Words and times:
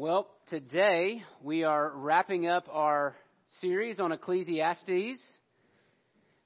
Well, 0.00 0.28
today 0.48 1.24
we 1.42 1.64
are 1.64 1.90
wrapping 1.92 2.46
up 2.46 2.68
our 2.70 3.16
series 3.60 3.98
on 3.98 4.12
Ecclesiastes. 4.12 5.20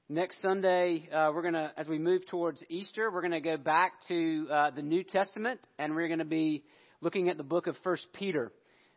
Next 0.09 0.41
Sunday, 0.41 1.07
uh, 1.13 1.29
we're 1.31 1.43
going 1.43 1.53
to, 1.53 1.71
as 1.77 1.87
we 1.87 1.99
move 1.99 2.25
towards 2.25 2.63
Easter, 2.67 3.11
we're 3.11 3.21
going 3.21 3.29
to 3.29 3.41
go 3.41 3.57
back 3.57 3.91
to 4.07 4.47
uh, 4.51 4.71
the 4.71 4.81
New 4.81 5.03
Testament 5.03 5.59
and 5.77 5.93
we're 5.93 6.07
going 6.07 6.17
to 6.17 6.25
be 6.25 6.63
looking 6.99 7.29
at 7.29 7.37
the 7.37 7.43
book 7.43 7.67
of 7.67 7.75
First 7.83 8.07
Peter. 8.11 8.51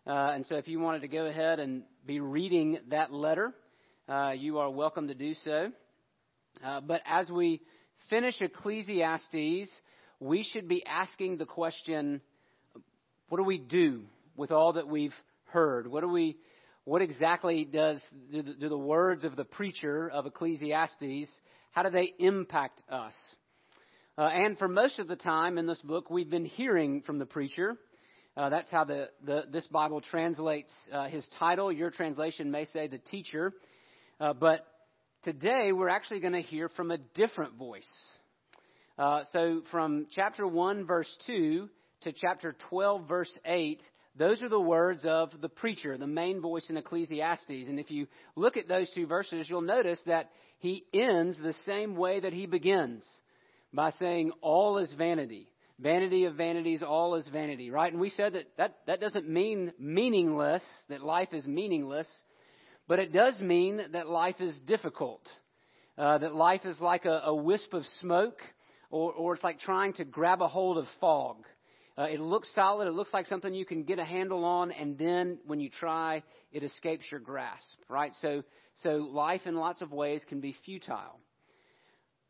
Uh, 0.06 0.30
and 0.32 0.46
so 0.46 0.54
if 0.54 0.66
you 0.68 0.80
wanted 0.80 1.02
to 1.02 1.08
go 1.08 1.26
ahead 1.26 1.60
and 1.60 1.82
be 2.06 2.20
reading 2.20 2.78
that 2.88 3.12
letter, 3.12 3.52
uh, 4.08 4.30
you 4.30 4.56
are 4.56 4.70
welcome 4.70 5.08
to 5.08 5.14
do 5.14 5.34
so. 5.44 5.70
Uh, 6.64 6.80
but 6.80 7.02
as 7.04 7.28
we 7.28 7.60
finish 8.08 8.40
Ecclesiastes, 8.40 9.68
we 10.18 10.48
should 10.50 10.66
be 10.66 10.82
asking 10.86 11.36
the 11.36 11.44
question, 11.44 12.22
what 13.28 13.36
do 13.36 13.44
we 13.44 13.58
do 13.58 14.04
with 14.36 14.50
all 14.50 14.74
that 14.74 14.88
we've 14.88 15.14
heard? 15.46 15.86
What 15.86 16.02
do 16.02 16.08
we, 16.08 16.36
what 16.84 17.02
exactly 17.02 17.64
does 17.64 18.00
do 18.30 18.42
the, 18.42 18.52
do 18.54 18.68
the 18.68 18.78
words 18.78 19.24
of 19.24 19.36
the 19.36 19.44
preacher 19.44 20.08
of 20.08 20.26
Ecclesiastes, 20.26 21.30
how 21.72 21.82
do 21.82 21.90
they 21.90 22.12
impact 22.18 22.82
us? 22.88 23.14
Uh, 24.18 24.22
and 24.22 24.58
for 24.58 24.68
most 24.68 24.98
of 24.98 25.08
the 25.08 25.16
time 25.16 25.58
in 25.58 25.66
this 25.66 25.80
book, 25.82 26.08
we've 26.08 26.30
been 26.30 26.44
hearing 26.46 27.02
from 27.02 27.18
the 27.18 27.26
preacher. 27.26 27.76
Uh, 28.36 28.48
that's 28.48 28.70
how 28.70 28.84
the, 28.84 29.08
the, 29.24 29.44
this 29.50 29.66
Bible 29.66 30.00
translates 30.00 30.72
uh, 30.92 31.06
his 31.06 31.26
title. 31.38 31.72
Your 31.72 31.90
translation 31.90 32.50
may 32.50 32.64
say 32.66 32.86
the 32.86 32.98
teacher. 32.98 33.52
Uh, 34.18 34.32
but 34.32 34.66
today 35.22 35.72
we're 35.72 35.88
actually 35.88 36.20
going 36.20 36.32
to 36.32 36.42
hear 36.42 36.68
from 36.70 36.90
a 36.90 36.98
different 37.14 37.54
voice. 37.54 37.88
Uh, 38.98 39.24
so 39.32 39.62
from 39.70 40.06
chapter 40.14 40.46
1, 40.46 40.86
verse 40.86 41.08
2 41.26 41.68
to 42.02 42.12
chapter 42.12 42.56
12, 42.70 43.06
verse 43.06 43.38
8, 43.44 43.80
those 44.18 44.40
are 44.42 44.48
the 44.48 44.60
words 44.60 45.04
of 45.04 45.30
the 45.40 45.48
preacher, 45.48 45.96
the 45.98 46.06
main 46.06 46.40
voice 46.40 46.66
in 46.70 46.76
Ecclesiastes. 46.76 47.68
And 47.68 47.78
if 47.78 47.90
you 47.90 48.06
look 48.34 48.56
at 48.56 48.68
those 48.68 48.90
two 48.94 49.06
verses, 49.06 49.46
you'll 49.48 49.60
notice 49.60 50.00
that 50.06 50.30
he 50.58 50.84
ends 50.94 51.38
the 51.38 51.54
same 51.64 51.96
way 51.96 52.20
that 52.20 52.32
he 52.32 52.46
begins 52.46 53.04
by 53.72 53.90
saying, 53.92 54.32
All 54.40 54.78
is 54.78 54.92
vanity. 54.96 55.48
Vanity 55.78 56.24
of 56.24 56.36
vanities, 56.36 56.82
all 56.82 57.16
is 57.16 57.28
vanity, 57.28 57.70
right? 57.70 57.92
And 57.92 58.00
we 58.00 58.08
said 58.08 58.32
that 58.32 58.46
that, 58.56 58.76
that 58.86 58.98
doesn't 58.98 59.28
mean 59.28 59.72
meaningless, 59.78 60.62
that 60.88 61.02
life 61.02 61.28
is 61.32 61.46
meaningless, 61.46 62.08
but 62.88 62.98
it 62.98 63.12
does 63.12 63.38
mean 63.40 63.82
that 63.92 64.08
life 64.08 64.40
is 64.40 64.58
difficult. 64.60 65.20
Uh, 65.98 66.16
that 66.18 66.34
life 66.34 66.62
is 66.64 66.80
like 66.80 67.04
a, 67.04 67.22
a 67.24 67.34
wisp 67.34 67.74
of 67.74 67.82
smoke, 68.00 68.38
or, 68.90 69.12
or 69.12 69.34
it's 69.34 69.44
like 69.44 69.60
trying 69.60 69.92
to 69.94 70.04
grab 70.04 70.40
a 70.40 70.48
hold 70.48 70.78
of 70.78 70.86
fog. 71.00 71.36
Uh, 71.98 72.02
it 72.04 72.20
looks 72.20 72.48
solid. 72.54 72.88
It 72.88 72.92
looks 72.92 73.12
like 73.12 73.26
something 73.26 73.54
you 73.54 73.64
can 73.64 73.84
get 73.84 73.98
a 73.98 74.04
handle 74.04 74.44
on, 74.44 74.70
and 74.70 74.98
then 74.98 75.38
when 75.46 75.60
you 75.60 75.70
try, 75.70 76.22
it 76.52 76.62
escapes 76.62 77.04
your 77.10 77.20
grasp, 77.20 77.78
right? 77.88 78.12
So, 78.20 78.42
so 78.82 78.96
life 78.96 79.42
in 79.46 79.56
lots 79.56 79.80
of 79.80 79.92
ways 79.92 80.22
can 80.28 80.40
be 80.40 80.54
futile. 80.64 81.20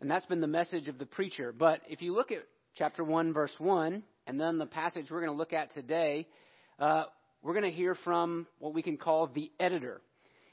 And 0.00 0.11
that's 0.11 0.27
been 0.27 0.41
the 0.41 0.47
message 0.47 0.89
of 0.89 0.98
the 0.98 1.06
preacher. 1.06 1.53
But 1.53 1.81
if 1.89 2.00
you 2.00 2.14
look 2.14 2.31
at 2.31 2.47
chapter 2.77 3.03
1, 3.03 3.33
verse 3.33 3.55
1, 3.58 4.03
and 4.27 4.41
then 4.41 4.58
the 4.58 4.67
passage 4.67 5.06
we're 5.11 5.20
going 5.20 5.33
to 5.33 5.39
look 5.39 5.53
at 5.53 5.73
today, 5.73 6.28
uh, 6.78 7.05
we're 7.42 7.55
going 7.55 7.64
to 7.64 7.77
hear 7.77 7.95
from 7.95 8.47
what 8.58 8.75
we 8.75 8.83
can 8.83 8.97
call 8.97 9.27
the 9.27 9.51
editor. 9.58 10.01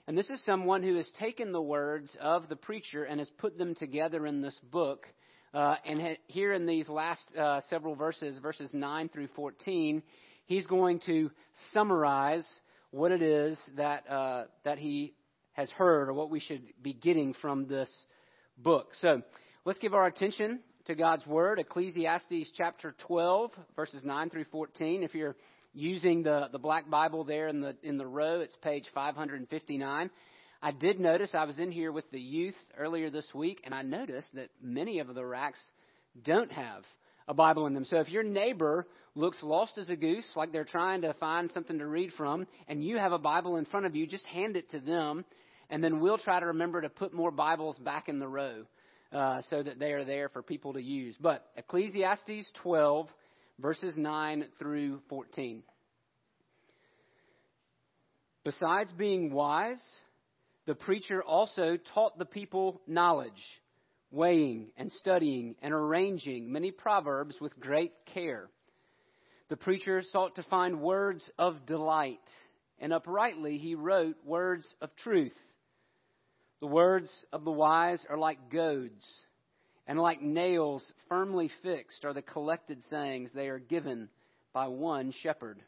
And 0.07 0.17
this 0.17 0.29
is 0.29 0.43
someone 0.45 0.83
who 0.83 0.95
has 0.95 1.09
taken 1.19 1.51
the 1.51 1.61
words 1.61 2.15
of 2.19 2.49
the 2.49 2.55
preacher 2.55 3.03
and 3.03 3.19
has 3.19 3.29
put 3.37 3.57
them 3.57 3.75
together 3.75 4.25
in 4.25 4.41
this 4.41 4.57
book 4.71 5.05
uh, 5.53 5.75
and 5.85 6.01
ha- 6.01 6.19
here 6.27 6.53
in 6.53 6.65
these 6.65 6.89
last 6.89 7.23
uh, 7.37 7.61
several 7.69 7.95
verses, 7.95 8.37
verses 8.39 8.69
9 8.73 9.09
through 9.09 9.27
14, 9.35 10.01
he's 10.45 10.65
going 10.67 10.99
to 11.05 11.29
summarize 11.71 12.47
what 12.91 13.11
it 13.11 13.21
is 13.21 13.57
that, 13.77 14.09
uh, 14.09 14.45
that 14.65 14.77
he 14.77 15.13
has 15.53 15.69
heard 15.71 16.09
or 16.09 16.13
what 16.13 16.29
we 16.29 16.39
should 16.39 16.61
be 16.81 16.93
getting 16.93 17.33
from 17.35 17.67
this 17.67 17.89
book. 18.57 18.89
So 19.01 19.21
let's 19.65 19.79
give 19.79 19.93
our 19.93 20.07
attention 20.07 20.59
to 20.85 20.95
God's 20.95 21.25
Word, 21.25 21.59
Ecclesiastes 21.59 22.51
chapter 22.57 22.95
12, 23.07 23.51
verses 23.75 24.03
9 24.03 24.29
through 24.29 24.45
14. 24.51 25.03
If 25.03 25.15
you're 25.15 25.35
using 25.73 26.23
the, 26.23 26.49
the 26.51 26.59
black 26.59 26.89
Bible 26.89 27.23
there 27.23 27.47
in 27.47 27.61
the, 27.61 27.75
in 27.83 27.97
the 27.97 28.05
row, 28.05 28.41
it's 28.41 28.55
page 28.61 28.85
559. 28.93 30.09
I 30.63 30.71
did 30.71 30.97
notice 30.97 31.31
I 31.33 31.43
was 31.43 31.59
in 31.59 31.73
here 31.73 31.91
with 31.91 32.09
the 32.11 32.21
youth 32.21 32.55
earlier 32.77 33.09
this 33.09 33.27
week, 33.35 33.59
and 33.65 33.75
I 33.75 33.81
noticed 33.81 34.33
that 34.35 34.47
many 34.61 34.99
of 34.99 35.13
the 35.13 35.25
racks 35.25 35.59
don't 36.23 36.49
have 36.53 36.83
a 37.27 37.33
Bible 37.33 37.67
in 37.67 37.73
them. 37.73 37.83
So 37.83 37.97
if 37.99 38.07
your 38.07 38.23
neighbor 38.23 38.87
looks 39.13 39.43
lost 39.43 39.77
as 39.77 39.89
a 39.89 39.97
goose, 39.97 40.23
like 40.37 40.53
they're 40.53 40.63
trying 40.63 41.01
to 41.01 41.13
find 41.15 41.51
something 41.51 41.79
to 41.79 41.85
read 41.85 42.13
from, 42.13 42.47
and 42.69 42.81
you 42.81 42.97
have 42.97 43.11
a 43.11 43.19
Bible 43.19 43.57
in 43.57 43.65
front 43.65 43.85
of 43.85 43.93
you, 43.93 44.07
just 44.07 44.25
hand 44.25 44.55
it 44.55 44.71
to 44.71 44.79
them, 44.79 45.25
and 45.69 45.83
then 45.83 45.99
we'll 45.99 46.17
try 46.17 46.39
to 46.39 46.45
remember 46.45 46.79
to 46.79 46.87
put 46.87 47.13
more 47.13 47.29
Bibles 47.29 47.77
back 47.79 48.07
in 48.07 48.19
the 48.19 48.27
row 48.29 48.63
uh, 49.11 49.41
so 49.49 49.63
that 49.63 49.79
they 49.79 49.91
are 49.91 50.05
there 50.05 50.29
for 50.29 50.41
people 50.41 50.71
to 50.73 50.81
use. 50.81 51.17
But 51.19 51.45
Ecclesiastes 51.57 52.51
12, 52.61 53.09
verses 53.59 53.97
9 53.97 54.45
through 54.59 55.01
14. 55.09 55.61
Besides 58.45 58.93
being 58.93 59.33
wise, 59.33 59.81
the 60.65 60.75
preacher 60.75 61.21
also 61.21 61.77
taught 61.93 62.17
the 62.17 62.25
people 62.25 62.81
knowledge, 62.87 63.31
weighing 64.11 64.71
and 64.77 64.91
studying 64.91 65.55
and 65.61 65.73
arranging 65.73 66.51
many 66.51 66.71
proverbs 66.71 67.35
with 67.41 67.59
great 67.59 67.91
care. 68.13 68.49
The 69.49 69.57
preacher 69.57 70.01
sought 70.01 70.35
to 70.35 70.43
find 70.43 70.81
words 70.81 71.29
of 71.37 71.65
delight, 71.65 72.27
and 72.79 72.93
uprightly 72.93 73.57
he 73.57 73.75
wrote 73.75 74.15
words 74.23 74.65
of 74.81 74.95
truth. 74.95 75.37
The 76.61 76.67
words 76.67 77.09
of 77.33 77.43
the 77.43 77.51
wise 77.51 78.05
are 78.09 78.17
like 78.17 78.49
goads, 78.49 79.05
and 79.85 79.99
like 79.99 80.21
nails 80.21 80.93
firmly 81.09 81.51
fixed 81.61 82.05
are 82.05 82.13
the 82.13 82.21
collected 82.21 82.81
sayings 82.89 83.31
they 83.33 83.49
are 83.49 83.59
given 83.59 84.07
by 84.53 84.67
one 84.67 85.11
shepherd. 85.11 85.61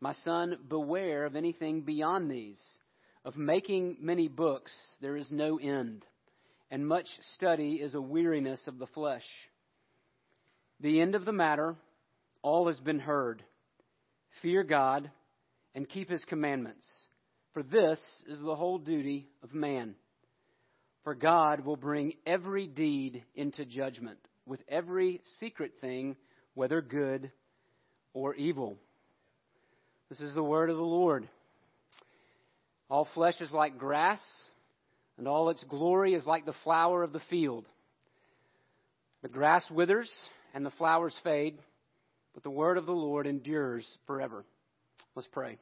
My 0.00 0.12
son, 0.24 0.58
beware 0.68 1.24
of 1.24 1.36
anything 1.36 1.80
beyond 1.80 2.30
these 2.30 2.62
of 3.24 3.36
making 3.36 3.96
many 4.00 4.28
books, 4.28 4.72
there 5.00 5.16
is 5.16 5.30
no 5.30 5.58
end, 5.58 6.04
and 6.70 6.86
much 6.86 7.06
study 7.34 7.74
is 7.74 7.94
a 7.94 8.00
weariness 8.00 8.66
of 8.66 8.78
the 8.78 8.86
flesh. 8.86 9.26
The 10.80 11.00
end 11.00 11.14
of 11.14 11.24
the 11.24 11.32
matter, 11.32 11.76
all 12.42 12.68
has 12.68 12.78
been 12.80 13.00
heard. 13.00 13.42
Fear 14.42 14.64
God 14.64 15.10
and 15.74 15.88
keep 15.88 16.08
his 16.08 16.24
commandments, 16.24 16.86
for 17.52 17.62
this 17.62 18.00
is 18.28 18.40
the 18.40 18.54
whole 18.54 18.78
duty 18.78 19.28
of 19.42 19.52
man. 19.52 19.94
For 21.04 21.14
God 21.14 21.64
will 21.64 21.76
bring 21.76 22.14
every 22.26 22.66
deed 22.66 23.24
into 23.34 23.64
judgment, 23.64 24.18
with 24.46 24.60
every 24.68 25.20
secret 25.40 25.72
thing, 25.80 26.16
whether 26.54 26.80
good 26.80 27.30
or 28.12 28.34
evil. 28.34 28.76
This 30.08 30.20
is 30.20 30.34
the 30.34 30.42
word 30.42 30.70
of 30.70 30.76
the 30.76 30.82
Lord. 30.82 31.28
All 32.90 33.06
flesh 33.14 33.40
is 33.40 33.52
like 33.52 33.78
grass, 33.78 34.20
and 35.18 35.28
all 35.28 35.50
its 35.50 35.62
glory 35.64 36.14
is 36.14 36.24
like 36.24 36.46
the 36.46 36.54
flower 36.64 37.02
of 37.02 37.12
the 37.12 37.20
field. 37.28 37.66
The 39.22 39.28
grass 39.28 39.64
withers 39.70 40.10
and 40.54 40.64
the 40.64 40.70
flowers 40.70 41.14
fade, 41.22 41.58
but 42.34 42.42
the 42.42 42.50
word 42.50 42.78
of 42.78 42.86
the 42.86 42.92
Lord 42.92 43.26
endures 43.26 43.86
forever. 44.06 44.44
Let's 45.14 45.28
pray. 45.32 45.58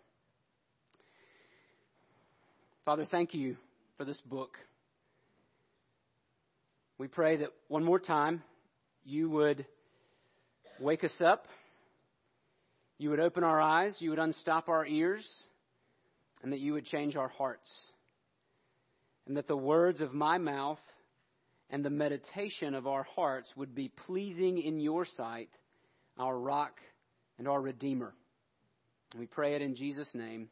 Father, 2.84 3.06
thank 3.10 3.34
you 3.34 3.56
for 3.97 4.04
this 4.04 4.20
book. 4.20 4.56
We 6.98 7.08
pray 7.08 7.38
that 7.38 7.50
one 7.69 7.82
more 7.82 7.98
time 7.98 8.43
you 9.04 9.28
would 9.31 9.66
wake 10.81 11.03
us 11.03 11.20
up, 11.20 11.47
you 12.99 13.11
would 13.11 13.20
open 13.20 13.43
our 13.43 13.61
eyes, 13.61 13.96
you 13.99 14.11
would 14.11 14.19
unstop 14.19 14.69
our 14.69 14.87
ears 14.87 15.26
and 16.46 16.52
that 16.52 16.60
you 16.60 16.75
would 16.75 16.87
change 16.87 17.16
our 17.16 17.26
hearts. 17.26 17.69
And 19.26 19.37
that 19.37 19.48
the 19.48 19.56
words 19.56 20.00
of 20.00 20.14
my 20.14 20.38
mouth 20.38 20.78
and 21.70 21.84
the 21.84 21.90
meditation 21.90 22.72
of 22.72 22.87
our 22.87 23.02
hearts 23.02 23.52
would 23.56 23.75
be 23.75 23.90
pleasing 24.06 24.56
in 24.62 24.78
your 24.78 25.04
sight, 25.04 25.48
our 26.16 26.38
rock 26.38 26.75
and 27.40 27.48
our 27.48 27.60
redeemer. 27.60 28.14
And 29.10 29.19
we 29.19 29.26
pray 29.26 29.56
it 29.56 29.60
in 29.60 29.75
Jesus' 29.75 30.08
name. 30.14 30.48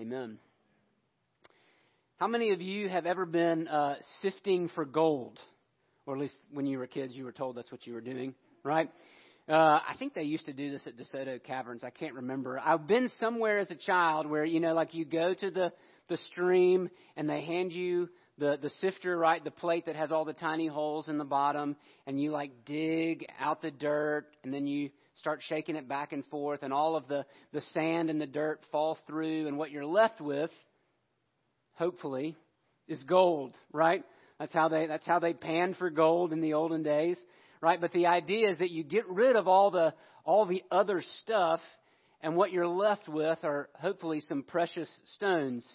Amen. 0.00 0.38
How 2.16 2.26
many 2.26 2.50
of 2.50 2.60
you 2.60 2.88
have 2.88 3.06
ever 3.06 3.24
been 3.24 3.68
uh, 3.68 3.94
sifting 4.20 4.68
for 4.74 4.84
gold? 4.84 5.38
Or 6.06 6.16
at 6.16 6.20
least 6.20 6.38
when 6.52 6.66
you 6.66 6.80
were 6.80 6.88
kids, 6.88 7.14
you 7.14 7.22
were 7.22 7.30
told 7.30 7.56
that's 7.56 7.70
what 7.70 7.86
you 7.86 7.92
were 7.92 8.00
doing, 8.00 8.34
right? 8.64 8.90
Uh, 9.46 9.52
I 9.52 9.94
think 9.98 10.14
they 10.14 10.22
used 10.22 10.46
to 10.46 10.54
do 10.54 10.70
this 10.70 10.86
at 10.86 10.96
DeSoto 10.96 11.42
Caverns. 11.42 11.84
I 11.84 11.90
can't 11.90 12.14
remember. 12.14 12.58
I've 12.58 12.86
been 12.86 13.10
somewhere 13.20 13.58
as 13.58 13.70
a 13.70 13.74
child 13.74 14.26
where, 14.26 14.44
you 14.44 14.58
know, 14.58 14.72
like 14.72 14.94
you 14.94 15.04
go 15.04 15.34
to 15.34 15.50
the, 15.50 15.70
the 16.08 16.16
stream 16.28 16.88
and 17.14 17.28
they 17.28 17.42
hand 17.44 17.70
you 17.70 18.08
the, 18.38 18.58
the 18.60 18.70
sifter, 18.80 19.18
right? 19.18 19.44
The 19.44 19.50
plate 19.50 19.84
that 19.84 19.96
has 19.96 20.10
all 20.10 20.24
the 20.24 20.32
tiny 20.32 20.66
holes 20.66 21.08
in 21.08 21.18
the 21.18 21.24
bottom, 21.24 21.76
and 22.06 22.18
you 22.18 22.30
like 22.30 22.64
dig 22.64 23.26
out 23.38 23.60
the 23.60 23.70
dirt, 23.70 24.26
and 24.42 24.52
then 24.52 24.66
you 24.66 24.90
start 25.16 25.40
shaking 25.46 25.76
it 25.76 25.88
back 25.88 26.12
and 26.12 26.26
forth, 26.26 26.62
and 26.62 26.72
all 26.72 26.96
of 26.96 27.06
the, 27.06 27.26
the 27.52 27.60
sand 27.72 28.08
and 28.08 28.20
the 28.20 28.26
dirt 28.26 28.60
fall 28.72 28.98
through, 29.06 29.46
and 29.46 29.58
what 29.58 29.70
you're 29.70 29.84
left 29.84 30.20
with, 30.20 30.50
hopefully, 31.74 32.34
is 32.88 33.02
gold, 33.04 33.54
right? 33.72 34.02
That's 34.40 34.52
how 34.52 34.68
they 34.68 34.86
that's 34.86 35.06
how 35.06 35.20
they 35.20 35.32
panned 35.32 35.76
for 35.76 35.90
gold 35.90 36.32
in 36.32 36.40
the 36.40 36.54
olden 36.54 36.82
days, 36.82 37.18
right? 37.64 37.80
But 37.80 37.92
the 37.92 38.06
idea 38.06 38.50
is 38.50 38.58
that 38.58 38.70
you 38.70 38.84
get 38.84 39.08
rid 39.08 39.36
of 39.36 39.48
all 39.48 39.70
the 39.70 39.94
all 40.24 40.46
the 40.46 40.62
other 40.70 41.02
stuff, 41.22 41.60
and 42.20 42.36
what 42.36 42.52
you're 42.52 42.68
left 42.68 43.08
with 43.08 43.38
are 43.42 43.68
hopefully 43.80 44.20
some 44.20 44.42
precious 44.42 44.88
stones. 45.16 45.66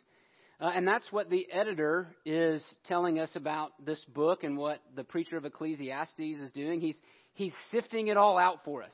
Uh, 0.62 0.72
and 0.76 0.88
that's 0.88 1.12
what 1.12 1.30
the 1.30 1.48
editor 1.52 2.16
is 2.26 2.64
telling 2.86 3.20
us 3.20 3.30
about 3.36 3.72
this 3.86 4.04
book 4.14 4.44
and 4.44 4.58
what 4.58 4.82
the 4.96 5.04
preacher 5.04 5.38
of 5.38 5.46
Ecclesiastes 5.46 6.20
is 6.20 6.52
doing. 6.52 6.82
He's, 6.82 6.98
he's 7.34 7.54
sifting 7.72 8.08
it 8.08 8.18
all 8.18 8.38
out 8.38 8.66
for 8.66 8.84
us, 8.84 8.92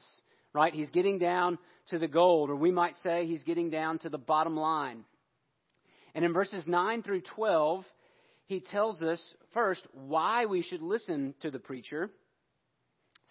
right? 0.53 0.73
He's 0.73 0.91
getting 0.91 1.17
down 1.17 1.57
to 1.87 1.97
the 1.97 2.07
gold, 2.07 2.51
or 2.51 2.55
we 2.55 2.71
might 2.71 2.95
say 3.01 3.25
he's 3.25 3.43
getting 3.43 3.71
down 3.71 3.97
to 3.99 4.09
the 4.09 4.17
bottom 4.19 4.55
line. 4.55 5.05
And 6.13 6.23
in 6.23 6.33
verses 6.33 6.63
9 6.67 7.01
through 7.01 7.21
12, 7.35 7.83
he 8.45 8.59
tells 8.59 9.01
us 9.01 9.19
first 9.53 9.81
why 9.91 10.45
we 10.45 10.61
should 10.61 10.83
listen 10.83 11.33
to 11.41 11.49
the 11.49 11.59
preacher. 11.59 12.11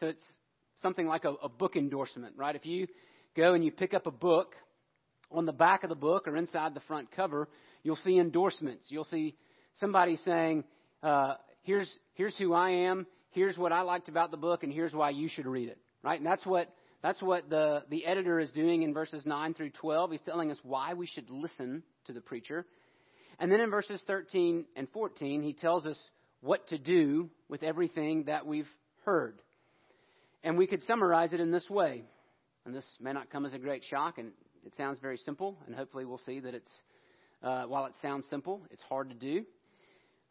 So 0.01 0.07
it's 0.07 0.25
something 0.83 1.07
like 1.07 1.25
a, 1.25 1.35
a 1.43 1.49
book 1.49 1.77
endorsement, 1.77 2.35
right? 2.37 2.57
If 2.57 2.67
you 2.67 2.87
go 3.37 3.55
and 3.55 3.65
you 3.65 3.71
pick 3.71 3.95
up 3.95 4.07
a 4.07 4.11
book, 4.11 4.55
on 5.31 5.47
the 5.47 5.53
back 5.53 5.83
of 5.83 5.89
the 5.89 5.95
book 5.95 6.27
or 6.29 6.37
inside 6.37 6.75
the 6.75 6.81
front 6.81 7.11
cover, 7.13 7.49
you'll 7.83 7.97
see 7.97 8.19
endorsements. 8.19 8.87
You'll 8.89 9.05
see 9.05 9.35
somebody 9.75 10.17
saying, 10.17 10.65
uh, 11.03 11.35
here's, 11.63 11.91
here's 12.15 12.37
who 12.39 12.55
I 12.55 12.71
am, 12.71 13.07
here's 13.31 13.59
what 13.59 13.73
I 13.73 13.83
liked 13.83 14.09
about 14.09 14.31
the 14.31 14.37
book, 14.37 14.63
and 14.63 14.73
here's 14.73 14.93
why 14.93 15.11
you 15.11 15.29
should 15.29 15.47
read 15.47 15.69
it. 15.69 15.79
Right? 16.03 16.19
And 16.19 16.27
that's 16.27 16.45
what, 16.47 16.73
that's 17.03 17.21
what 17.23 17.49
the, 17.51 17.83
the 17.91 18.07
editor 18.07 18.39
is 18.39 18.51
doing 18.53 18.83
in 18.83 18.95
verses 18.95 19.25
9 19.27 19.55
through 19.55 19.71
12. 19.71 20.13
He's 20.13 20.21
telling 20.23 20.51
us 20.51 20.59
why 20.63 20.95
we 20.95 21.07
should 21.07 21.29
listen 21.31 21.83
to 22.07 22.13
the 22.13 22.21
preacher. 22.21 22.67
And 23.39 23.51
then 23.51 23.61
in 23.61 23.71
verses 23.71 24.03
13 24.07 24.65
and 24.77 24.89
14, 24.91 25.43
he 25.43 25.55
tells 25.55 25.87
us 25.87 25.99
what 26.41 26.69
to 26.69 26.79
do 26.79 27.31
with 27.49 27.63
everything 27.63 28.25
that 28.25 28.47
we've 28.47 28.69
heard. 29.05 29.41
And 30.45 30.59
we 30.59 30.67
could 30.67 30.83
summarize 30.83 31.33
it 31.33 31.41
in 31.41 31.51
this 31.51 31.69
way. 31.71 32.05
And 32.67 32.75
this 32.75 32.87
may 33.01 33.13
not 33.13 33.31
come 33.31 33.47
as 33.47 33.55
a 33.55 33.59
great 33.59 33.83
shock, 33.91 34.19
and 34.19 34.31
it 34.65 34.75
sounds 34.77 34.99
very 35.01 35.17
simple, 35.17 35.57
and 35.67 35.75
hopefully 35.75 36.05
we'll 36.05 36.19
see 36.19 36.39
that 36.41 36.55
it's, 36.55 36.71
uh, 37.43 37.65
while 37.65 37.87
it 37.87 37.95
sounds 38.03 38.27
simple, 38.29 38.63
it's 38.71 38.83
hard 38.83 39.09
to 39.09 39.15
do. 39.15 39.45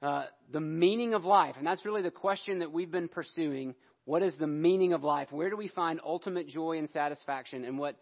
Uh, 0.04 0.26
the 0.52 0.60
meaning 0.60 1.16
of 1.16 1.26
life, 1.26 1.56
and 1.58 1.66
that's 1.66 1.84
really 1.84 2.04
the 2.04 2.12
question 2.12 2.60
that 2.60 2.72
we've 2.72 2.92
been 2.92 3.08
pursuing. 3.08 3.74
What 4.06 4.22
is 4.22 4.36
the 4.38 4.48
meaning 4.48 4.94
of 4.94 5.04
life? 5.04 5.30
Where 5.32 5.50
do 5.50 5.58
we 5.58 5.68
find 5.68 6.00
ultimate 6.06 6.48
joy 6.48 6.78
and 6.78 6.90
satisfaction? 6.90 7.64
And 7.66 7.80
what 7.80 7.96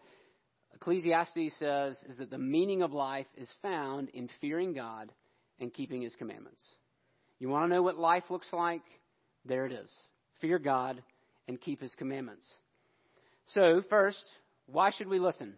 Ecclesiastes 0.74 1.58
says 1.58 1.96
is 2.08 2.18
that 2.18 2.30
the 2.30 2.38
meaning 2.38 2.82
of 2.82 2.92
life 2.92 3.26
is 3.36 3.50
found 3.62 4.10
in 4.10 4.28
fearing 4.40 4.74
God 4.74 5.12
and 5.60 5.72
keeping 5.72 6.02
His 6.02 6.14
commandments. 6.16 6.60
You 7.38 7.48
want 7.48 7.70
to 7.70 7.74
know 7.74 7.82
what 7.82 7.98
life 7.98 8.24
looks 8.30 8.48
like? 8.52 8.82
There 9.46 9.64
it 9.64 9.72
is. 9.72 9.90
Fear 10.40 10.58
God 10.58 11.02
and 11.48 11.60
keep 11.60 11.80
His 11.80 11.94
commandments. 11.94 12.46
So, 13.54 13.82
first, 13.90 14.24
why 14.66 14.90
should 14.90 15.08
we 15.08 15.18
listen? 15.18 15.54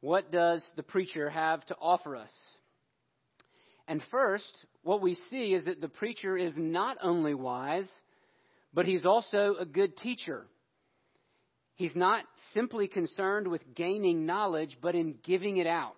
What 0.00 0.30
does 0.30 0.64
the 0.76 0.82
preacher 0.82 1.30
have 1.30 1.64
to 1.66 1.76
offer 1.80 2.16
us? 2.16 2.32
And 3.88 4.02
first, 4.10 4.66
what 4.82 5.00
we 5.00 5.14
see 5.30 5.54
is 5.54 5.64
that 5.64 5.80
the 5.80 5.88
preacher 5.88 6.36
is 6.36 6.52
not 6.56 6.98
only 7.02 7.34
wise, 7.34 7.90
but 8.74 8.86
he's 8.86 9.06
also 9.06 9.56
a 9.58 9.64
good 9.64 9.96
teacher. 9.96 10.46
He's 11.76 11.94
not 11.94 12.24
simply 12.52 12.88
concerned 12.88 13.48
with 13.48 13.74
gaining 13.74 14.26
knowledge, 14.26 14.78
but 14.80 14.94
in 14.94 15.16
giving 15.24 15.58
it 15.58 15.66
out. 15.66 15.94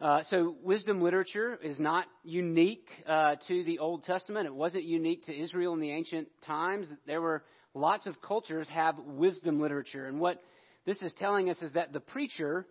Uh, 0.00 0.22
so, 0.28 0.56
wisdom 0.62 1.00
literature 1.00 1.58
is 1.62 1.78
not 1.78 2.06
unique 2.24 2.88
uh, 3.06 3.36
to 3.46 3.62
the 3.64 3.78
Old 3.78 4.02
Testament. 4.04 4.46
It 4.46 4.54
wasn't 4.54 4.84
unique 4.84 5.24
to 5.26 5.38
Israel 5.38 5.72
in 5.72 5.80
the 5.80 5.92
ancient 5.92 6.28
times. 6.44 6.88
There 7.06 7.20
were 7.20 7.44
lots 7.74 8.06
of 8.06 8.20
cultures 8.20 8.68
have 8.68 8.96
wisdom 8.98 9.60
literature, 9.60 10.06
and 10.06 10.18
what 10.18 10.42
this 10.84 11.00
is 11.00 11.14
telling 11.16 11.48
us 11.48 11.62
is 11.62 11.72
that 11.72 11.92
the 11.92 12.00
preacher 12.00 12.66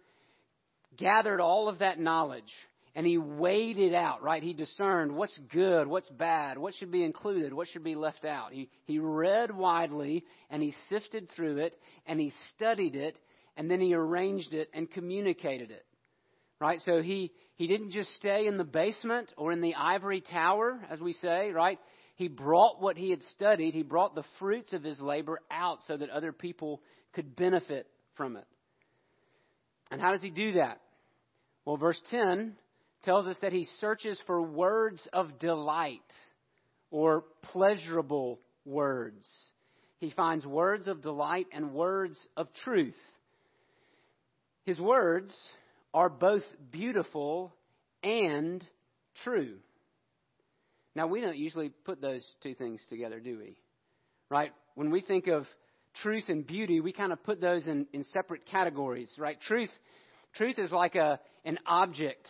gathered 0.98 1.40
all 1.40 1.70
of 1.70 1.80
that 1.80 2.00
knowledge 2.00 2.52
and 2.96 3.08
he 3.08 3.18
weighed 3.18 3.80
it 3.80 3.96
out, 3.96 4.22
right? 4.22 4.44
He 4.44 4.54
discerned 4.54 5.16
what's 5.16 5.38
good, 5.52 5.88
what's 5.88 6.10
bad, 6.10 6.60
what 6.60 6.76
should 6.76 6.92
be 6.92 7.04
included, 7.04 7.52
what 7.52 7.68
should 7.68 7.84
be 7.84 7.96
left 7.96 8.24
out. 8.24 8.54
He, 8.54 8.70
he 8.86 9.00
read 9.00 9.56
widely 9.56 10.24
and 10.52 10.62
he 10.62 10.76
sifted 10.90 11.28
through 11.36 11.58
it 11.58 11.74
and 12.06 12.20
he 12.20 12.32
studied 12.54 12.96
it 12.96 13.18
and 13.58 13.70
then 13.70 13.82
he 13.82 13.96
arranged 13.96 14.54
it 14.54 14.70
and 14.74 14.92
communicated 14.92 15.72
it. 15.72 15.86
Right? 16.64 16.80
So 16.86 17.02
he, 17.02 17.34
he 17.56 17.68
didn't 17.68 17.92
just 17.92 18.16
stay 18.16 18.48
in 18.48 18.56
the 18.56 18.64
basement 18.64 19.34
or 19.36 19.52
in 19.52 19.60
the 19.60 19.76
ivory 19.76 20.22
tower, 20.22 20.80
as 20.90 20.98
we 21.02 21.12
say, 21.12 21.52
right? 21.52 21.78
He 22.16 22.30
brought 22.30 22.82
what 22.82 22.96
he 22.96 23.10
had 23.10 23.22
studied, 23.36 23.74
he 23.74 23.84
brought 23.84 24.16
the 24.16 24.24
fruits 24.40 24.72
of 24.72 24.82
his 24.82 24.98
labor 25.02 25.42
out 25.52 25.80
so 25.90 25.98
that 25.98 26.10
other 26.10 26.32
people 26.32 26.82
could 27.12 27.36
benefit 27.36 27.86
from 28.16 28.38
it. 28.38 28.46
And 29.92 30.00
how 30.00 30.14
does 30.14 30.22
he 30.22 30.30
do 30.30 30.54
that? 30.54 30.80
Well, 31.66 31.76
verse 31.76 32.02
10 32.12 32.54
tells 33.04 33.28
us 33.28 33.36
that 33.42 33.52
he 33.52 33.68
searches 33.82 34.18
for 34.26 34.42
words 34.42 35.06
of 35.12 35.40
delight 35.40 36.00
or 36.92 37.26
pleasurable 37.52 38.40
words. 38.64 39.28
He 40.00 40.12
finds 40.12 40.46
words 40.46 40.88
of 40.88 41.02
delight 41.02 41.48
and 41.52 41.74
words 41.74 42.18
of 42.38 42.48
truth. 42.64 42.96
His 44.64 44.80
words 44.80 45.36
are 45.94 46.10
both 46.10 46.44
beautiful 46.72 47.54
and 48.04 48.64
true. 49.24 49.58
Now, 50.96 51.08
we 51.08 51.22
don't 51.22 51.38
usually 51.38 51.70
put 51.70 52.02
those 52.02 52.26
two 52.42 52.54
things 52.56 52.82
together, 52.90 53.20
do 53.20 53.38
we? 53.38 53.56
Right? 54.30 54.52
When 54.76 54.92
we 54.92 55.02
think 55.02 55.28
of 55.28 55.46
truth 56.02 56.26
and 56.28 56.46
beauty, 56.46 56.80
we 56.80 56.92
kind 56.92 57.12
of 57.12 57.24
put 57.24 57.42
those 57.42 57.66
in, 57.66 57.88
in 57.94 58.04
separate 58.06 58.46
categories, 58.46 59.12
right? 59.18 59.40
Truth, 59.42 59.72
truth 60.36 60.60
is 60.60 60.72
like 60.72 60.96
a, 60.96 61.20
an 61.46 61.60
object 61.66 62.28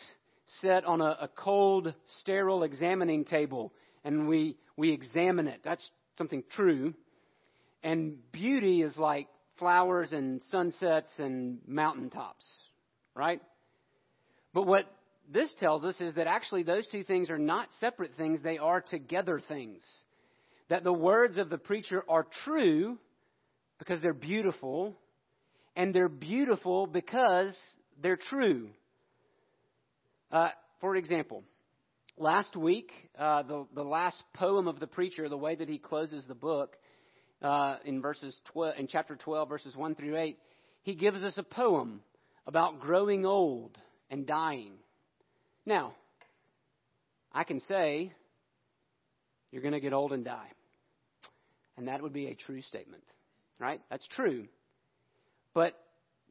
set 0.62 0.86
on 0.86 1.02
a, 1.02 1.18
a 1.22 1.30
cold, 1.36 1.94
sterile 2.20 2.64
examining 2.64 3.26
table, 3.26 3.74
and 4.04 4.28
we, 4.28 4.58
we 4.78 4.92
examine 4.92 5.48
it. 5.48 5.62
That's 5.64 5.88
something 6.18 6.44
true. 6.52 6.94
And 7.84 8.18
beauty 8.32 8.82
is 8.82 8.96
like 8.98 9.28
flowers 9.58 10.12
and 10.12 10.42
sunsets 10.52 11.10
and 11.18 11.60
mountaintops, 11.68 12.46
right? 13.16 13.42
But 14.54 14.68
what 14.68 14.86
this 15.32 15.54
tells 15.60 15.84
us 15.84 16.00
is 16.00 16.16
that 16.16 16.28
actually 16.28 16.64
those 16.64 16.88
two 16.88 17.04
things 17.04 17.30
are 17.30 17.38
not 17.38 17.70
separate 17.80 18.12
things, 18.18 18.42
they 18.42 18.58
are 18.58 18.82
together 18.82 19.42
things. 19.48 19.82
That 20.70 20.84
the 20.84 20.94
words 20.94 21.38
of 21.38 21.50
the 21.50 21.58
preacher 21.58 22.04
are 22.08 22.28
true 22.46 22.98
because 23.80 24.02
they're 24.02 24.14
beautiful, 24.14 24.96
and 25.76 25.94
they're 25.94 26.08
beautiful 26.08 26.88
because 26.88 27.58
they're 28.02 28.20
true. 28.30 28.70
Uh, 30.32 30.50
for 30.80 30.96
example, 30.96 31.44
last 32.18 32.56
week, 32.56 32.92
uh, 33.18 33.44
the, 33.44 33.66
the 33.76 33.84
last 33.84 34.22
poem 34.34 34.68
of 34.68 34.80
the 34.80 34.88
preacher, 34.88 35.28
the 35.30 35.38
way 35.38 35.56
that 35.56 35.70
he 35.70 35.78
closes 35.78 36.26
the 36.26 36.36
book 36.36 36.76
uh, 37.42 37.78
in 37.86 38.02
verses 38.02 38.40
12, 38.54 38.76
in 38.80 38.88
chapter 38.88 39.16
12, 39.16 39.50
verses 39.50 39.76
1 39.76 39.96
through 39.96 40.18
8, 40.18 40.38
he 40.84 40.96
gives 40.96 41.22
us 41.24 41.38
a 41.38 41.44
poem 41.44 42.02
about 42.46 42.80
growing 42.80 43.26
old 43.26 43.78
and 44.10 44.26
dying. 44.26 44.74
Now, 45.66 45.94
I 47.32 47.44
can 47.44 47.60
say, 47.62 48.12
you're 49.52 49.62
going 49.62 49.74
to 49.74 49.80
get 49.80 49.94
old 49.94 50.14
and 50.14 50.26
die. 50.26 50.52
And 51.78 51.88
that 51.88 52.02
would 52.02 52.14
be 52.14 52.28
a 52.28 52.36
true 52.36 52.62
statement, 52.62 53.04
right? 53.60 53.82
That's 53.90 54.08
true. 54.08 54.48
But 55.54 55.74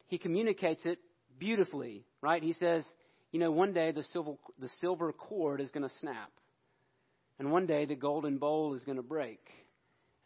he 0.07 0.17
communicates 0.17 0.85
it 0.85 0.99
beautifully, 1.39 2.05
right? 2.21 2.41
He 2.41 2.53
says, 2.53 2.85
you 3.31 3.39
know, 3.39 3.51
one 3.51 3.73
day 3.73 3.91
the 3.91 4.03
silver, 4.03 4.33
the 4.59 4.69
silver 4.79 5.11
cord 5.11 5.59
is 5.59 5.71
going 5.71 5.87
to 5.87 5.95
snap. 5.99 6.31
And 7.39 7.51
one 7.51 7.65
day 7.65 7.85
the 7.85 7.95
golden 7.95 8.37
bowl 8.37 8.75
is 8.75 8.83
going 8.85 8.97
to 8.97 9.03
break. 9.03 9.39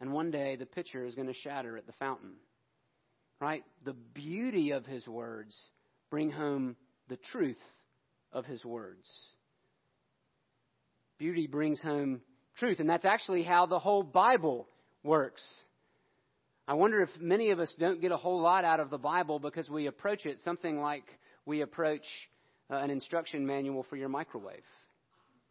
And 0.00 0.12
one 0.12 0.30
day 0.30 0.56
the 0.56 0.66
pitcher 0.66 1.04
is 1.04 1.14
going 1.14 1.26
to 1.26 1.34
shatter 1.34 1.76
at 1.76 1.86
the 1.86 1.92
fountain. 1.94 2.34
Right? 3.40 3.64
The 3.84 3.94
beauty 3.94 4.72
of 4.72 4.84
his 4.84 5.06
words 5.06 5.56
bring 6.10 6.30
home 6.30 6.76
the 7.08 7.18
truth 7.32 7.58
of 8.32 8.44
his 8.44 8.64
words. 8.64 9.08
Beauty 11.18 11.46
brings 11.46 11.80
home 11.80 12.20
truth, 12.58 12.80
and 12.80 12.88
that's 12.88 13.04
actually 13.04 13.42
how 13.42 13.66
the 13.66 13.78
whole 13.78 14.02
Bible 14.02 14.68
works. 15.02 15.42
I 16.66 16.74
wonder 16.74 17.00
if 17.00 17.08
many 17.20 17.50
of 17.50 17.60
us 17.60 17.74
don't 17.78 18.00
get 18.00 18.12
a 18.12 18.16
whole 18.16 18.40
lot 18.40 18.64
out 18.64 18.78
of 18.78 18.90
the 18.90 18.98
Bible 18.98 19.38
because 19.38 19.68
we 19.68 19.86
approach 19.86 20.26
it 20.26 20.38
something 20.44 20.80
like 20.80 21.04
we 21.46 21.62
approach 21.62 22.04
uh, 22.70 22.76
an 22.76 22.90
instruction 22.90 23.46
manual 23.46 23.84
for 23.88 23.96
your 23.96 24.08
microwave. 24.08 24.62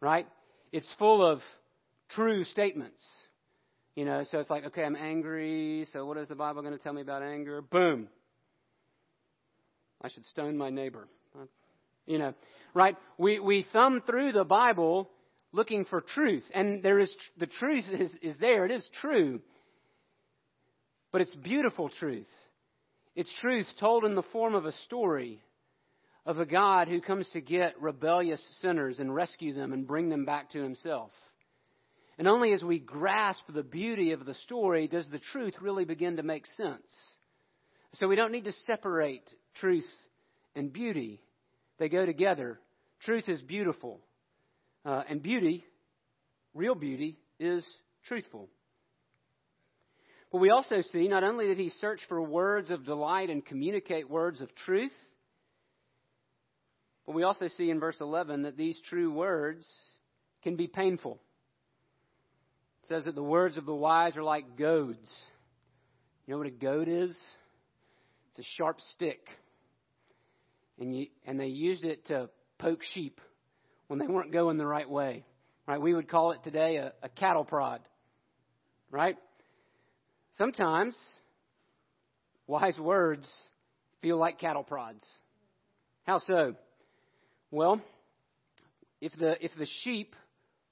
Right? 0.00 0.26
it's 0.72 0.92
full 0.98 1.24
of 1.24 1.40
true 2.10 2.44
statements. 2.44 3.02
You 3.94 4.04
know, 4.04 4.24
so 4.30 4.38
it's 4.38 4.50
like, 4.50 4.64
okay, 4.66 4.84
I'm 4.84 4.96
angry. 4.96 5.86
So 5.92 6.06
what 6.06 6.18
is 6.18 6.28
the 6.28 6.36
Bible 6.36 6.62
going 6.62 6.76
to 6.76 6.82
tell 6.82 6.92
me 6.92 7.02
about 7.02 7.22
anger? 7.22 7.62
Boom. 7.62 8.08
I 10.00 10.08
should 10.08 10.24
stone 10.26 10.56
my 10.56 10.70
neighbor. 10.70 11.08
You 12.08 12.18
know, 12.18 12.34
right? 12.72 12.96
We 13.18 13.38
we 13.38 13.66
thumb 13.70 14.02
through 14.06 14.32
the 14.32 14.44
Bible 14.44 15.10
looking 15.52 15.84
for 15.84 16.00
truth, 16.00 16.44
and 16.54 16.82
there 16.82 16.98
is 16.98 17.14
the 17.38 17.46
truth 17.46 17.84
is 17.90 18.10
is 18.22 18.36
there. 18.38 18.64
It 18.64 18.72
is 18.72 18.88
true, 19.02 19.40
but 21.12 21.20
it's 21.20 21.34
beautiful 21.34 21.90
truth. 21.90 22.26
It's 23.14 23.32
truth 23.42 23.66
told 23.78 24.06
in 24.06 24.14
the 24.14 24.22
form 24.32 24.54
of 24.54 24.64
a 24.64 24.72
story 24.86 25.42
of 26.24 26.38
a 26.38 26.46
God 26.46 26.88
who 26.88 27.02
comes 27.02 27.28
to 27.34 27.42
get 27.42 27.80
rebellious 27.80 28.42
sinners 28.62 28.98
and 28.98 29.14
rescue 29.14 29.52
them 29.52 29.74
and 29.74 29.86
bring 29.86 30.08
them 30.08 30.24
back 30.24 30.50
to 30.52 30.62
Himself. 30.62 31.10
And 32.18 32.26
only 32.26 32.54
as 32.54 32.62
we 32.62 32.78
grasp 32.78 33.42
the 33.52 33.62
beauty 33.62 34.12
of 34.12 34.24
the 34.24 34.34
story 34.34 34.88
does 34.88 35.06
the 35.08 35.20
truth 35.32 35.54
really 35.60 35.84
begin 35.84 36.16
to 36.16 36.22
make 36.22 36.46
sense. 36.56 36.90
So 37.94 38.08
we 38.08 38.16
don't 38.16 38.32
need 38.32 38.44
to 38.44 38.52
separate 38.66 39.28
truth 39.54 39.84
and 40.54 40.72
beauty. 40.72 41.20
They 41.78 41.88
go 41.88 42.04
together. 42.04 42.58
Truth 43.02 43.28
is 43.28 43.40
beautiful. 43.40 44.00
Uh, 44.84 45.02
and 45.08 45.22
beauty, 45.22 45.64
real 46.54 46.74
beauty, 46.74 47.18
is 47.38 47.64
truthful. 48.06 48.48
But 50.30 50.38
we 50.38 50.50
also 50.50 50.82
see 50.92 51.08
not 51.08 51.24
only 51.24 51.46
did 51.46 51.58
he 51.58 51.70
search 51.70 52.00
for 52.08 52.20
words 52.20 52.70
of 52.70 52.84
delight 52.84 53.30
and 53.30 53.44
communicate 53.44 54.10
words 54.10 54.40
of 54.40 54.54
truth, 54.66 54.92
but 57.06 57.14
we 57.14 57.22
also 57.22 57.48
see 57.56 57.70
in 57.70 57.80
verse 57.80 57.96
11 58.00 58.42
that 58.42 58.56
these 58.56 58.78
true 58.88 59.10
words 59.10 59.66
can 60.42 60.56
be 60.56 60.66
painful. 60.66 61.18
It 62.82 62.88
says 62.88 63.04
that 63.06 63.14
the 63.14 63.22
words 63.22 63.56
of 63.56 63.64
the 63.64 63.74
wise 63.74 64.16
are 64.16 64.22
like 64.22 64.58
goads. 64.58 65.10
You 66.26 66.34
know 66.34 66.38
what 66.38 66.46
a 66.46 66.50
goad 66.50 66.88
is? 66.88 67.16
It's 68.30 68.46
a 68.46 68.50
sharp 68.56 68.80
stick 68.94 69.20
and 70.80 70.94
you, 70.94 71.06
and 71.26 71.38
they 71.38 71.46
used 71.46 71.84
it 71.84 72.06
to 72.06 72.28
poke 72.58 72.82
sheep 72.94 73.20
when 73.88 73.98
they 73.98 74.06
weren't 74.06 74.32
going 74.32 74.58
the 74.58 74.66
right 74.66 74.88
way. 74.88 75.24
Right? 75.66 75.80
We 75.80 75.94
would 75.94 76.08
call 76.08 76.32
it 76.32 76.42
today 76.44 76.76
a, 76.76 76.92
a 77.02 77.08
cattle 77.08 77.44
prod. 77.44 77.80
Right? 78.90 79.16
Sometimes 80.36 80.96
wise 82.46 82.78
words 82.78 83.28
feel 84.00 84.18
like 84.18 84.38
cattle 84.38 84.62
prods. 84.62 85.04
How 86.04 86.18
so? 86.18 86.54
Well, 87.50 87.80
if 89.00 89.12
the 89.18 89.42
if 89.44 89.52
the 89.58 89.66
sheep, 89.82 90.14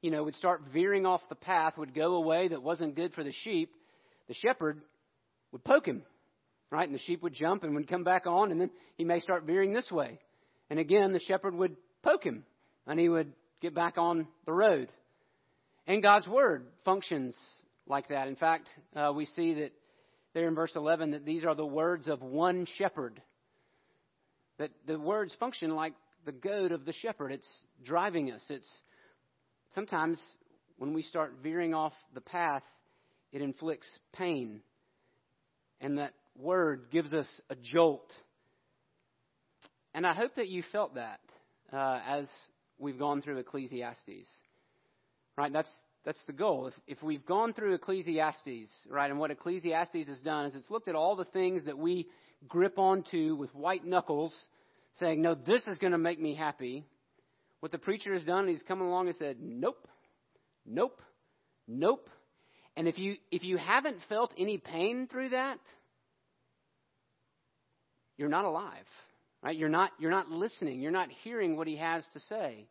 you 0.00 0.10
know, 0.10 0.24
would 0.24 0.34
start 0.36 0.62
veering 0.72 1.04
off 1.04 1.20
the 1.28 1.34
path, 1.34 1.76
would 1.76 1.94
go 1.94 2.14
away 2.14 2.48
that 2.48 2.62
wasn't 2.62 2.96
good 2.96 3.12
for 3.12 3.22
the 3.22 3.32
sheep, 3.44 3.74
the 4.28 4.34
shepherd 4.34 4.80
would 5.52 5.64
poke 5.64 5.86
him 5.86 6.02
right? 6.70 6.86
And 6.86 6.94
the 6.94 7.02
sheep 7.02 7.22
would 7.22 7.34
jump 7.34 7.62
and 7.62 7.74
would 7.74 7.88
come 7.88 8.04
back 8.04 8.26
on, 8.26 8.50
and 8.50 8.60
then 8.60 8.70
he 8.96 9.04
may 9.04 9.20
start 9.20 9.44
veering 9.44 9.72
this 9.72 9.90
way. 9.90 10.18
And 10.70 10.78
again, 10.78 11.12
the 11.12 11.20
shepherd 11.20 11.54
would 11.54 11.76
poke 12.02 12.24
him, 12.24 12.44
and 12.86 12.98
he 12.98 13.08
would 13.08 13.32
get 13.60 13.74
back 13.74 13.98
on 13.98 14.26
the 14.44 14.52
road. 14.52 14.88
And 15.86 16.02
God's 16.02 16.26
word 16.26 16.66
functions 16.84 17.36
like 17.86 18.08
that. 18.08 18.28
In 18.28 18.36
fact, 18.36 18.68
uh, 18.94 19.12
we 19.14 19.26
see 19.26 19.54
that 19.54 19.70
there 20.34 20.48
in 20.48 20.54
verse 20.54 20.72
11 20.74 21.12
that 21.12 21.24
these 21.24 21.44
are 21.44 21.54
the 21.54 21.64
words 21.64 22.08
of 22.08 22.20
one 22.20 22.66
shepherd. 22.76 23.20
That 24.58 24.70
the 24.86 24.98
words 24.98 25.34
function 25.38 25.70
like 25.70 25.94
the 26.24 26.32
goad 26.32 26.72
of 26.72 26.84
the 26.84 26.92
shepherd. 26.92 27.32
It's 27.32 27.48
driving 27.84 28.32
us. 28.32 28.42
It's 28.50 28.68
sometimes 29.74 30.18
when 30.78 30.92
we 30.92 31.02
start 31.02 31.34
veering 31.42 31.72
off 31.72 31.92
the 32.14 32.20
path, 32.20 32.62
it 33.32 33.40
inflicts 33.40 33.88
pain. 34.12 34.60
And 35.80 35.98
that 35.98 36.12
word 36.38 36.86
gives 36.90 37.12
us 37.12 37.28
a 37.50 37.54
jolt. 37.54 38.12
And 39.94 40.06
I 40.06 40.14
hope 40.14 40.34
that 40.36 40.48
you 40.48 40.62
felt 40.72 40.94
that 40.94 41.20
uh, 41.72 42.00
as 42.06 42.28
we've 42.78 42.98
gone 42.98 43.22
through 43.22 43.38
Ecclesiastes. 43.38 44.28
Right? 45.36 45.52
That's 45.52 45.70
that's 46.06 46.22
the 46.28 46.32
goal. 46.32 46.68
If, 46.68 46.74
if 46.86 47.02
we've 47.02 47.26
gone 47.26 47.52
through 47.52 47.74
Ecclesiastes, 47.74 48.70
right, 48.88 49.10
and 49.10 49.18
what 49.18 49.32
Ecclesiastes 49.32 50.06
has 50.06 50.20
done 50.20 50.46
is 50.46 50.54
it's 50.54 50.70
looked 50.70 50.86
at 50.86 50.94
all 50.94 51.16
the 51.16 51.24
things 51.24 51.64
that 51.64 51.76
we 51.76 52.06
grip 52.46 52.78
onto 52.78 53.34
with 53.34 53.52
white 53.54 53.84
knuckles, 53.84 54.32
saying, 55.00 55.20
no, 55.20 55.34
this 55.34 55.66
is 55.66 55.78
going 55.78 55.90
to 55.90 55.98
make 55.98 56.20
me 56.20 56.36
happy. 56.36 56.84
What 57.58 57.72
the 57.72 57.78
preacher 57.78 58.14
has 58.14 58.24
done, 58.24 58.46
he's 58.46 58.62
come 58.68 58.80
along 58.80 59.08
and 59.08 59.16
said, 59.16 59.38
nope, 59.40 59.88
nope, 60.64 61.02
nope. 61.66 62.08
And 62.76 62.86
if 62.86 62.98
you 62.98 63.16
if 63.32 63.42
you 63.42 63.56
haven't 63.56 63.98
felt 64.08 64.32
any 64.38 64.58
pain 64.58 65.08
through 65.10 65.30
that, 65.30 65.58
you're 68.16 68.28
not 68.28 68.44
alive. 68.44 68.86
Right? 69.42 69.56
You're 69.56 69.68
not 69.68 69.92
you're 69.98 70.10
not 70.10 70.30
listening. 70.30 70.80
You're 70.80 70.92
not 70.92 71.08
hearing 71.22 71.56
what 71.56 71.66
he 71.66 71.76
has 71.76 72.04
to 72.14 72.20
say. 72.20 72.66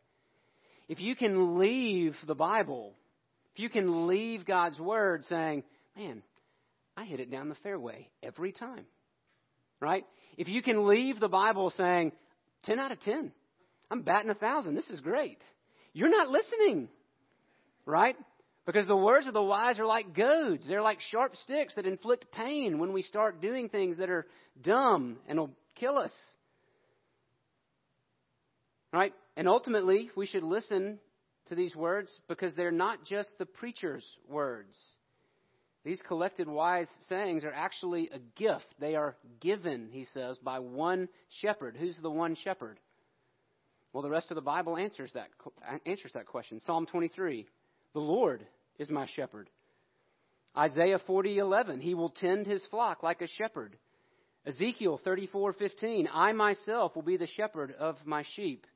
If 0.88 1.00
you 1.00 1.16
can 1.16 1.58
leave 1.58 2.14
the 2.26 2.34
Bible, 2.34 2.92
if 3.54 3.60
you 3.60 3.68
can 3.68 4.06
leave 4.06 4.44
God's 4.44 4.78
word 4.78 5.24
saying, 5.24 5.64
"Man, 5.96 6.22
I 6.96 7.04
hit 7.04 7.20
it 7.20 7.30
down 7.30 7.48
the 7.48 7.54
fairway 7.56 8.08
every 8.22 8.52
time." 8.52 8.86
Right? 9.80 10.04
If 10.36 10.48
you 10.48 10.62
can 10.62 10.86
leave 10.86 11.18
the 11.18 11.28
Bible 11.28 11.70
saying, 11.70 12.12
10 12.64 12.78
out 12.78 12.92
of 12.92 13.00
10. 13.00 13.32
I'm 13.90 14.02
batting 14.02 14.30
a 14.30 14.34
thousand. 14.34 14.74
This 14.74 14.90
is 14.90 15.00
great. 15.00 15.38
You're 15.92 16.10
not 16.10 16.28
listening. 16.28 16.88
Right? 17.84 18.16
Because 18.66 18.88
the 18.88 18.96
words 18.96 19.28
of 19.28 19.32
the 19.32 19.42
wise 19.42 19.78
are 19.78 19.86
like 19.86 20.14
goads. 20.14 20.64
They're 20.66 20.82
like 20.82 21.00
sharp 21.00 21.36
sticks 21.36 21.74
that 21.76 21.86
inflict 21.86 22.32
pain 22.32 22.78
when 22.80 22.92
we 22.92 23.02
start 23.02 23.40
doing 23.40 23.68
things 23.68 23.98
that 23.98 24.10
are 24.10 24.26
dumb 24.60 25.18
and 25.28 25.38
will 25.38 25.52
kill 25.76 25.96
us. 25.96 26.12
Right? 28.92 29.14
And 29.36 29.46
ultimately, 29.48 30.10
we 30.16 30.26
should 30.26 30.42
listen 30.42 30.98
to 31.46 31.54
these 31.54 31.76
words 31.76 32.10
because 32.28 32.54
they're 32.54 32.72
not 32.72 33.04
just 33.04 33.30
the 33.38 33.46
preacher's 33.46 34.04
words. 34.28 34.76
These 35.84 36.02
collected 36.08 36.48
wise 36.48 36.88
sayings 37.08 37.44
are 37.44 37.52
actually 37.52 38.10
a 38.12 38.18
gift. 38.34 38.66
They 38.80 38.96
are 38.96 39.16
given, 39.40 39.90
he 39.92 40.06
says, 40.12 40.36
by 40.38 40.58
one 40.58 41.08
shepherd. 41.40 41.76
Who's 41.78 41.96
the 42.02 42.10
one 42.10 42.34
shepherd? 42.42 42.80
Well, 43.92 44.02
the 44.02 44.10
rest 44.10 44.32
of 44.32 44.34
the 44.34 44.40
Bible 44.40 44.76
answers 44.76 45.12
that 45.14 45.28
answers 45.86 46.12
that 46.14 46.26
question. 46.26 46.58
Psalm 46.66 46.86
23. 46.86 47.46
The 47.92 48.00
Lord 48.00 48.44
is 48.78 48.90
my 48.90 49.06
shepherd. 49.06 49.48
Isaiah 50.56 50.98
40:11, 50.98 51.80
he 51.80 51.94
will 51.94 52.10
tend 52.10 52.46
his 52.46 52.66
flock 52.68 53.02
like 53.02 53.20
a 53.20 53.28
shepherd. 53.28 53.76
Ezekiel 54.46 54.98
34:15, 55.04 56.08
I 56.12 56.32
myself 56.32 56.94
will 56.94 57.02
be 57.02 57.16
the 57.16 57.26
shepherd 57.26 57.72
of 57.72 57.96
my 58.06 58.22
sheep. 58.34 58.66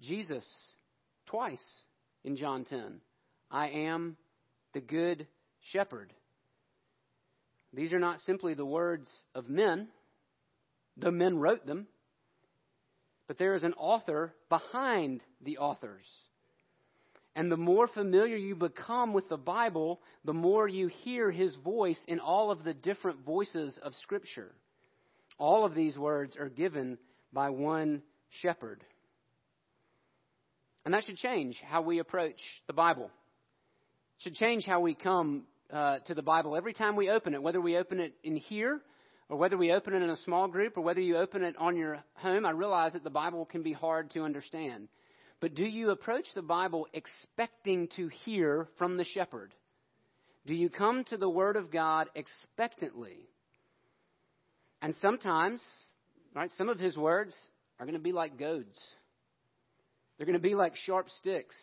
Jesus 0.00 0.44
twice 1.26 1.84
in 2.24 2.36
John 2.36 2.64
10, 2.64 3.00
I 3.50 3.68
am 3.68 4.16
the 4.72 4.80
good 4.80 5.26
shepherd. 5.72 6.12
These 7.72 7.92
are 7.92 8.00
not 8.00 8.20
simply 8.20 8.54
the 8.54 8.66
words 8.66 9.08
of 9.34 9.48
men. 9.48 9.88
The 10.96 11.12
men 11.12 11.38
wrote 11.38 11.64
them. 11.66 11.86
But 13.28 13.38
there 13.38 13.54
is 13.54 13.62
an 13.62 13.74
author 13.74 14.34
behind 14.48 15.22
the 15.40 15.58
authors. 15.58 16.04
And 17.36 17.50
the 17.50 17.56
more 17.56 17.86
familiar 17.86 18.36
you 18.36 18.56
become 18.56 19.12
with 19.12 19.28
the 19.28 19.36
Bible, 19.36 20.00
the 20.24 20.32
more 20.32 20.66
you 20.66 20.88
hear 20.88 21.30
his 21.30 21.54
voice 21.56 21.98
in 22.08 22.18
all 22.18 22.50
of 22.50 22.64
the 22.64 22.74
different 22.74 23.24
voices 23.24 23.78
of 23.82 23.94
Scripture. 24.02 24.52
All 25.38 25.64
of 25.64 25.74
these 25.74 25.96
words 25.96 26.36
are 26.36 26.48
given 26.48 26.98
by 27.32 27.50
one 27.50 28.02
shepherd. 28.42 28.84
And 30.84 30.94
that 30.94 31.04
should 31.04 31.16
change 31.16 31.56
how 31.64 31.82
we 31.82 31.98
approach 31.98 32.40
the 32.66 32.72
Bible. 32.72 33.04
It 33.04 34.22
should 34.24 34.34
change 34.34 34.64
how 34.64 34.80
we 34.80 34.94
come 34.94 35.44
uh, 35.72 35.98
to 36.06 36.14
the 36.14 36.22
Bible 36.22 36.56
every 36.56 36.72
time 36.72 36.96
we 36.96 37.10
open 37.10 37.34
it, 37.34 37.42
whether 37.42 37.60
we 37.60 37.76
open 37.76 38.00
it 38.00 38.14
in 38.24 38.36
here 38.36 38.80
or 39.28 39.36
whether 39.36 39.56
we 39.56 39.72
open 39.72 39.94
it 39.94 40.02
in 40.02 40.10
a 40.10 40.16
small 40.18 40.48
group 40.48 40.76
or 40.76 40.80
whether 40.80 41.00
you 41.00 41.16
open 41.16 41.44
it 41.44 41.54
on 41.58 41.76
your 41.76 42.02
home. 42.14 42.44
I 42.44 42.50
realize 42.50 42.94
that 42.94 43.04
the 43.04 43.10
Bible 43.10 43.44
can 43.44 43.62
be 43.62 43.72
hard 43.72 44.10
to 44.12 44.24
understand. 44.24 44.88
But 45.40 45.54
do 45.54 45.64
you 45.64 45.90
approach 45.90 46.26
the 46.34 46.42
Bible 46.42 46.86
expecting 46.92 47.88
to 47.96 48.08
hear 48.24 48.68
from 48.78 48.96
the 48.96 49.04
shepherd? 49.04 49.54
Do 50.46 50.54
you 50.54 50.68
come 50.68 51.04
to 51.04 51.16
the 51.16 51.28
Word 51.28 51.56
of 51.56 51.70
God 51.70 52.08
expectantly? 52.14 53.28
And 54.82 54.94
sometimes, 55.00 55.62
right, 56.34 56.50
some 56.56 56.68
of 56.68 56.78
his 56.78 56.96
words 56.96 57.34
are 57.78 57.86
going 57.86 57.96
to 57.96 58.02
be 58.02 58.12
like 58.12 58.38
goads. 58.38 58.78
They're 60.16 60.26
going 60.26 60.38
to 60.38 60.42
be 60.42 60.54
like 60.54 60.76
sharp 60.76 61.08
sticks. 61.18 61.56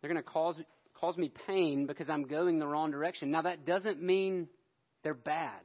They're 0.00 0.10
going 0.10 0.22
to 0.22 0.28
cause, 0.28 0.56
cause 0.94 1.16
me 1.16 1.32
pain 1.46 1.86
because 1.86 2.08
I'm 2.08 2.24
going 2.24 2.58
the 2.58 2.66
wrong 2.66 2.90
direction. 2.92 3.30
Now, 3.30 3.42
that 3.42 3.66
doesn't 3.66 4.00
mean 4.00 4.48
they're 5.02 5.14
bad. 5.14 5.60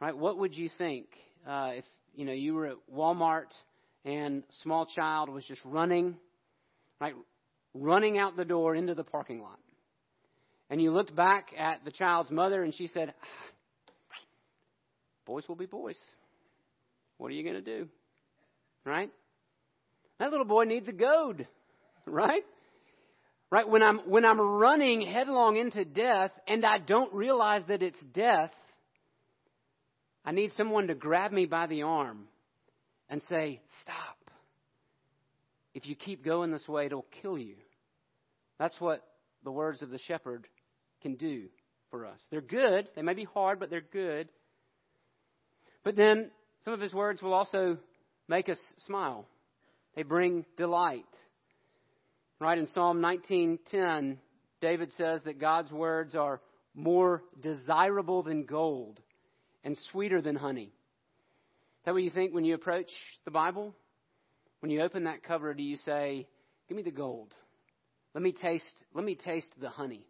Right? 0.00 0.16
What 0.16 0.38
would 0.38 0.54
you 0.54 0.70
think 0.78 1.06
uh, 1.46 1.72
if, 1.74 1.84
you 2.14 2.24
know, 2.24 2.32
you 2.32 2.54
were 2.54 2.66
at 2.66 2.76
Walmart 2.94 3.52
and 4.06 4.44
small 4.62 4.86
child 4.86 5.28
was 5.28 5.44
just 5.44 5.60
running, 5.64 6.16
right, 7.00 7.14
running 7.74 8.18
out 8.18 8.36
the 8.36 8.44
door 8.44 8.74
into 8.76 8.94
the 8.94 9.04
parking 9.04 9.42
lot. 9.42 9.58
And 10.70 10.80
you 10.80 10.92
looked 10.92 11.14
back 11.14 11.48
at 11.58 11.84
the 11.84 11.90
child's 11.90 12.30
mother 12.30 12.62
and 12.62 12.74
she 12.74 12.88
said, 12.88 13.12
ah, 13.20 13.26
Boys 15.26 15.42
will 15.48 15.56
be 15.56 15.66
boys. 15.66 15.98
What 17.18 17.28
are 17.28 17.34
you 17.34 17.42
going 17.42 17.56
to 17.56 17.60
do? 17.60 17.88
Right? 18.84 19.10
That 20.20 20.30
little 20.30 20.46
boy 20.46 20.64
needs 20.64 20.86
a 20.86 20.92
goad. 20.92 21.48
Right? 22.06 22.44
Right? 23.50 23.68
When 23.68 23.82
I'm, 23.82 23.98
when 24.06 24.24
I'm 24.24 24.40
running 24.40 25.00
headlong 25.00 25.56
into 25.56 25.84
death 25.84 26.30
and 26.46 26.64
I 26.64 26.78
don't 26.78 27.12
realize 27.12 27.62
that 27.66 27.82
it's 27.82 28.00
death, 28.14 28.52
I 30.24 30.30
need 30.30 30.52
someone 30.56 30.86
to 30.86 30.94
grab 30.94 31.32
me 31.32 31.46
by 31.46 31.66
the 31.66 31.82
arm 31.82 32.28
and 33.08 33.22
say, 33.28 33.60
Stop. 33.82 34.16
If 35.74 35.86
you 35.86 35.94
keep 35.94 36.24
going 36.24 36.52
this 36.52 36.66
way, 36.66 36.86
it'll 36.86 37.06
kill 37.22 37.38
you. 37.38 37.56
That's 38.58 38.80
what 38.80 39.02
the 39.44 39.52
words 39.52 39.82
of 39.82 39.90
the 39.90 39.98
shepherd 39.98 40.46
can 41.02 41.16
do 41.16 41.44
for 41.90 42.06
us. 42.06 42.18
They're 42.30 42.40
good. 42.40 42.88
They 42.96 43.02
may 43.02 43.14
be 43.14 43.24
hard, 43.24 43.60
but 43.60 43.68
they're 43.68 43.80
good. 43.80 44.28
But 45.84 45.96
then 45.96 46.30
some 46.64 46.72
of 46.72 46.80
his 46.80 46.94
words 46.94 47.22
will 47.22 47.34
also 47.34 47.78
make 48.26 48.48
us 48.48 48.58
smile. 48.86 49.26
They 49.94 50.02
bring 50.02 50.44
delight. 50.56 51.04
Right 52.38 52.58
in 52.58 52.66
Psalm 52.66 53.00
19:10, 53.00 54.18
David 54.60 54.92
says 54.92 55.22
that 55.24 55.38
God's 55.38 55.70
words 55.70 56.14
are 56.14 56.40
more 56.74 57.22
desirable 57.40 58.22
than 58.22 58.44
gold 58.44 59.00
and 59.64 59.76
sweeter 59.90 60.20
than 60.20 60.36
honey. 60.36 60.72
That 61.86 61.94
what 61.94 62.02
you 62.02 62.10
think 62.10 62.34
when 62.34 62.44
you 62.44 62.56
approach 62.56 62.90
the 63.24 63.30
Bible? 63.30 63.72
When 64.58 64.70
you 64.70 64.82
open 64.82 65.04
that 65.04 65.22
cover, 65.22 65.54
do 65.54 65.62
you 65.62 65.76
say, 65.76 66.26
"Give 66.68 66.76
me 66.76 66.82
the 66.82 66.90
gold. 66.90 67.32
Let 68.12 68.22
me 68.22 68.32
taste, 68.32 68.84
let 68.92 69.04
me 69.04 69.14
taste 69.14 69.52
the 69.60 69.70
honey." 69.70 70.04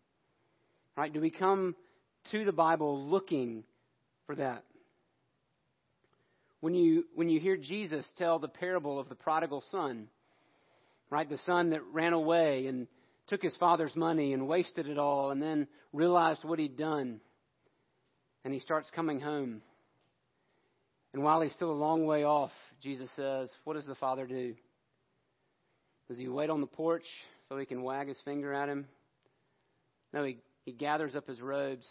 Right? 0.97 1.12
Do 1.12 1.21
we 1.21 1.30
come 1.30 1.76
to 2.30 2.47
the 2.47 2.52
Bible 2.52 3.06
looking 3.09 3.62
for 4.25 4.35
that? 4.37 4.64
When 6.61 6.75
you 6.75 7.06
when 7.14 7.28
you 7.28 7.38
hear 7.38 7.59
Jesus 7.59 8.11
tell 8.16 8.38
the 8.38 8.49
parable 8.49 8.99
of 8.99 9.11
the 9.11 9.14
prodigal 9.14 9.61
son, 9.71 10.09
right? 11.11 11.28
The 11.28 11.37
son 11.38 11.71
that 11.71 11.85
ran 11.92 12.14
away 12.14 12.68
and 12.68 12.88
took 13.26 13.42
his 13.42 13.56
father's 13.56 13.95
money 13.95 14.33
and 14.33 14.49
wasted 14.49 14.88
it 14.88 14.97
all 14.97 15.30
and 15.30 15.42
then 15.42 15.68
realized 15.92 16.42
what 16.42 16.59
he'd 16.59 16.76
done. 16.76 17.21
And 18.45 18.54
he 18.54 18.61
starts 18.61 18.90
coming 18.92 19.21
home. 19.21 19.61
And 21.16 21.25
while 21.25 21.40
he's 21.40 21.54
still 21.54 21.70
a 21.70 21.73
long 21.73 22.04
way 22.04 22.25
off, 22.25 22.50
Jesus 22.82 23.08
says, 23.16 23.50
What 23.64 23.73
does 23.73 23.87
the 23.87 23.94
father 23.94 24.26
do? 24.26 24.54
Does 26.11 26.18
he 26.18 26.28
wait 26.28 26.50
on 26.50 26.61
the 26.61 26.66
porch 26.66 27.06
so 27.49 27.56
he 27.56 27.64
can 27.64 27.82
wag 27.82 28.08
his 28.08 28.20
finger 28.23 28.52
at 28.52 28.68
him? 28.68 28.85
No, 30.12 30.25
he, 30.25 30.37
he 30.66 30.73
gathers 30.73 31.16
up 31.16 31.26
his 31.26 31.40
robes 31.40 31.88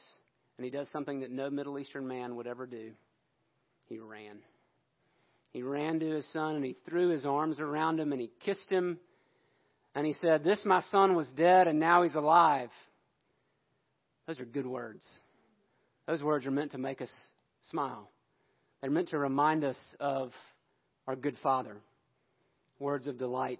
and 0.60 0.64
he 0.64 0.70
does 0.70 0.88
something 0.92 1.22
that 1.22 1.32
no 1.32 1.50
Middle 1.50 1.80
Eastern 1.80 2.08
man 2.08 2.36
would 2.36 2.46
ever 2.46 2.68
do. 2.68 2.92
He 3.88 3.98
ran. 3.98 4.38
He 5.54 5.64
ran 5.64 6.00
to 6.02 6.06
his 6.08 6.32
son 6.32 6.54
and 6.54 6.64
he 6.64 6.78
threw 6.88 7.10
his 7.10 7.26
arms 7.26 7.60
around 7.60 8.00
him 8.00 8.12
and 8.12 8.22
he 8.22 8.30
kissed 8.46 8.70
him. 8.70 9.00
And 9.96 10.06
he 10.06 10.14
said, 10.22 10.44
This 10.44 10.62
my 10.66 10.84
son 10.92 11.16
was 11.16 11.28
dead 11.36 11.68
and 11.68 11.80
now 11.80 12.04
he's 12.04 12.14
alive. 12.14 12.70
Those 14.28 14.40
are 14.40 14.46
good 14.46 14.68
words. 14.68 15.04
Those 16.06 16.22
words 16.22 16.46
are 16.46 16.52
meant 16.52 16.74
to 16.74 16.78
make 16.78 17.02
us 17.02 17.10
smile. 17.72 18.12
They're 18.86 18.92
meant 18.92 19.10
to 19.10 19.18
remind 19.18 19.64
us 19.64 19.80
of 20.00 20.32
our 21.08 21.16
good 21.16 21.38
Father. 21.42 21.78
Words 22.78 23.08
of 23.08 23.18
delight 23.18 23.60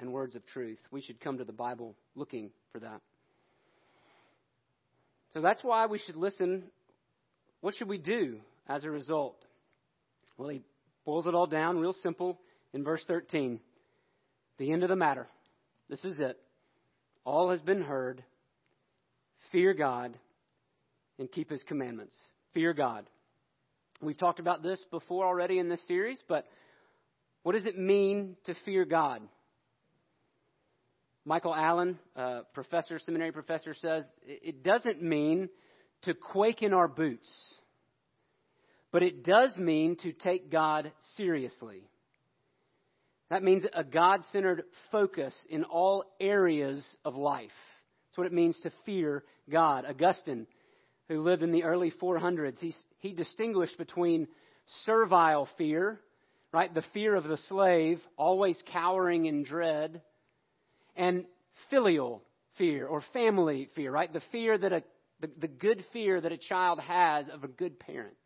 and 0.00 0.12
words 0.12 0.34
of 0.34 0.44
truth. 0.44 0.80
We 0.90 1.02
should 1.02 1.20
come 1.20 1.38
to 1.38 1.44
the 1.44 1.52
Bible 1.52 1.94
looking 2.16 2.50
for 2.72 2.80
that. 2.80 3.00
So 5.34 5.40
that's 5.40 5.62
why 5.62 5.86
we 5.86 6.00
should 6.00 6.16
listen. 6.16 6.64
What 7.60 7.76
should 7.76 7.88
we 7.88 7.98
do 7.98 8.40
as 8.68 8.82
a 8.82 8.90
result? 8.90 9.36
Well, 10.36 10.48
he 10.48 10.62
boils 11.04 11.28
it 11.28 11.34
all 11.36 11.46
down 11.46 11.78
real 11.78 11.94
simple 12.02 12.36
in 12.72 12.82
verse 12.82 13.04
13. 13.06 13.60
The 14.58 14.72
end 14.72 14.82
of 14.82 14.88
the 14.88 14.96
matter. 14.96 15.28
This 15.88 16.04
is 16.04 16.18
it. 16.18 16.36
All 17.24 17.50
has 17.50 17.60
been 17.60 17.82
heard. 17.82 18.20
Fear 19.52 19.74
God 19.74 20.18
and 21.20 21.30
keep 21.30 21.50
his 21.50 21.62
commandments. 21.62 22.16
Fear 22.52 22.72
God. 22.72 23.06
We've 24.02 24.18
talked 24.18 24.40
about 24.40 24.62
this 24.62 24.84
before 24.90 25.26
already 25.26 25.58
in 25.58 25.68
this 25.68 25.86
series, 25.86 26.22
but 26.28 26.46
what 27.42 27.52
does 27.52 27.64
it 27.64 27.78
mean 27.78 28.36
to 28.44 28.54
fear 28.64 28.84
God? 28.84 29.22
Michael 31.24 31.54
Allen, 31.54 31.98
professor, 32.52 32.98
seminary 32.98 33.32
professor, 33.32 33.74
says 33.74 34.04
it 34.26 34.62
doesn't 34.62 35.02
mean 35.02 35.48
to 36.02 36.14
quake 36.14 36.62
in 36.62 36.74
our 36.74 36.88
boots. 36.88 37.28
But 38.92 39.02
it 39.02 39.24
does 39.24 39.56
mean 39.56 39.96
to 40.02 40.12
take 40.12 40.50
God 40.50 40.92
seriously. 41.16 41.82
That 43.30 43.42
means 43.42 43.64
a 43.74 43.82
God 43.82 44.20
centered 44.30 44.62
focus 44.92 45.34
in 45.50 45.64
all 45.64 46.04
areas 46.20 46.96
of 47.04 47.16
life. 47.16 47.50
That's 48.08 48.18
what 48.18 48.26
it 48.26 48.32
means 48.32 48.60
to 48.62 48.70
fear 48.84 49.24
God. 49.50 49.84
Augustine, 49.84 50.46
who 51.08 51.20
lived 51.20 51.42
in 51.42 51.52
the 51.52 51.64
early 51.64 51.92
400s, 52.02 52.58
he, 52.58 52.74
he 52.98 53.12
distinguished 53.12 53.78
between 53.78 54.28
servile 54.84 55.48
fear, 55.56 56.00
right, 56.52 56.72
the 56.72 56.84
fear 56.92 57.14
of 57.14 57.24
the 57.24 57.38
slave, 57.48 58.00
always 58.16 58.60
cowering 58.72 59.26
in 59.26 59.44
dread, 59.44 60.02
and 60.96 61.24
filial 61.70 62.22
fear 62.58 62.86
or 62.86 63.02
family 63.12 63.68
fear, 63.74 63.90
right, 63.90 64.12
the 64.12 64.22
fear 64.32 64.56
that 64.58 64.72
a 64.72 64.82
the, 65.20 65.30
the 65.38 65.48
good 65.48 65.84
fear 65.92 66.20
that 66.20 66.32
a 66.32 66.36
child 66.36 66.80
has 66.80 67.28
of 67.28 67.44
a 67.44 67.48
good 67.48 67.78
parent. 67.78 68.16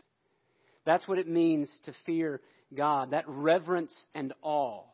That's 0.85 1.07
what 1.07 1.19
it 1.19 1.29
means 1.29 1.71
to 1.85 1.93
fear 2.07 2.41
God, 2.75 3.11
that 3.11 3.25
reverence 3.27 3.95
and 4.15 4.33
awe. 4.43 4.85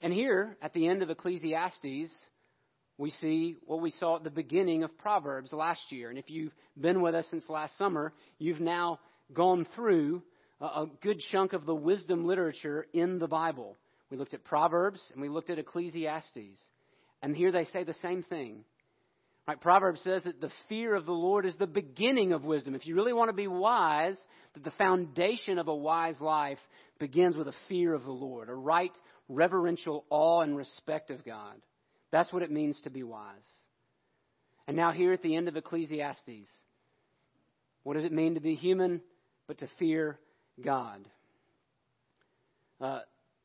And 0.00 0.12
here, 0.12 0.56
at 0.62 0.72
the 0.72 0.86
end 0.86 1.02
of 1.02 1.10
Ecclesiastes, 1.10 2.12
we 2.98 3.10
see 3.12 3.56
what 3.64 3.80
we 3.80 3.92
saw 3.92 4.16
at 4.16 4.24
the 4.24 4.30
beginning 4.30 4.82
of 4.82 4.98
Proverbs 4.98 5.52
last 5.52 5.80
year. 5.90 6.10
And 6.10 6.18
if 6.18 6.28
you've 6.28 6.52
been 6.78 7.00
with 7.00 7.14
us 7.14 7.26
since 7.30 7.48
last 7.48 7.78
summer, 7.78 8.12
you've 8.38 8.60
now 8.60 8.98
gone 9.32 9.66
through 9.76 10.22
a, 10.60 10.86
good 11.00 11.20
chunk 11.30 11.52
of 11.52 11.64
the 11.64 11.74
wisdom 11.74 12.26
literature 12.26 12.86
in 12.92 13.20
the 13.20 13.28
Bible. 13.28 13.76
We 14.10 14.16
looked 14.16 14.34
at 14.34 14.42
Proverbs 14.42 15.00
and 15.12 15.22
we 15.22 15.28
looked 15.28 15.48
at 15.48 15.60
Ecclesiastes. 15.60 16.60
And 17.22 17.36
here 17.36 17.52
they 17.52 17.64
say 17.64 17.84
the 17.84 17.94
same 17.94 18.24
thing. 18.24 18.64
Right, 19.46 19.60
Proverbs 19.60 20.02
says 20.02 20.24
that 20.24 20.40
the 20.40 20.50
fear 20.68 20.94
of 20.94 21.06
the 21.06 21.12
Lord 21.12 21.46
is 21.46 21.54
the 21.56 21.66
beginning 21.66 22.32
of 22.32 22.44
wisdom. 22.44 22.74
If 22.74 22.86
you 22.86 22.96
really 22.96 23.14
want 23.14 23.30
to 23.30 23.36
be 23.36 23.46
wise, 23.46 24.18
that 24.54 24.64
the 24.64 24.72
foundation 24.72 25.58
of 25.58 25.68
a 25.68 25.74
wise 25.74 26.20
life 26.20 26.58
begins 26.98 27.36
with 27.36 27.48
a 27.48 27.54
fear 27.68 27.94
of 27.94 28.02
the 28.02 28.10
Lord, 28.10 28.50
a 28.50 28.54
right 28.54 28.92
reverential 29.28 30.04
awe 30.10 30.42
and 30.42 30.56
respect 30.56 31.10
of 31.10 31.24
God. 31.24 31.54
That's 32.10 32.32
what 32.32 32.42
it 32.42 32.50
means 32.50 32.80
to 32.82 32.90
be 32.90 33.02
wise. 33.02 33.36
And 34.66 34.76
now, 34.76 34.92
here 34.92 35.12
at 35.12 35.22
the 35.22 35.36
end 35.36 35.48
of 35.48 35.56
Ecclesiastes, 35.56 36.48
what 37.82 37.94
does 37.94 38.04
it 38.04 38.12
mean 38.12 38.34
to 38.34 38.40
be 38.40 38.54
human 38.54 39.00
but 39.46 39.58
to 39.58 39.68
fear 39.78 40.18
God? 40.62 41.06
Uh, 42.80 43.00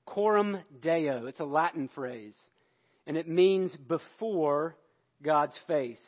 coram 0.05 0.59
Deo, 0.81 1.25
it's 1.27 1.39
a 1.39 1.45
Latin 1.45 1.89
phrase, 1.95 2.37
and 3.07 3.17
it 3.17 3.27
means 3.27 3.75
before 3.87 4.75
God's 5.23 5.57
face. 5.67 6.03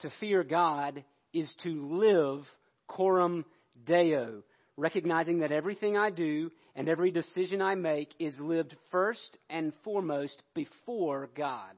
To 0.00 0.10
fear 0.18 0.42
God 0.42 1.04
is 1.32 1.52
to 1.62 1.94
live 1.94 2.44
coram 2.88 3.44
deo, 3.86 4.42
recognizing 4.76 5.40
that 5.40 5.52
everything 5.52 5.96
I 5.96 6.10
do 6.10 6.50
and 6.74 6.88
every 6.88 7.10
decision 7.10 7.60
I 7.60 7.74
make 7.74 8.10
is 8.18 8.38
lived 8.38 8.74
first 8.90 9.36
and 9.50 9.72
foremost 9.84 10.42
before 10.54 11.28
God. 11.36 11.74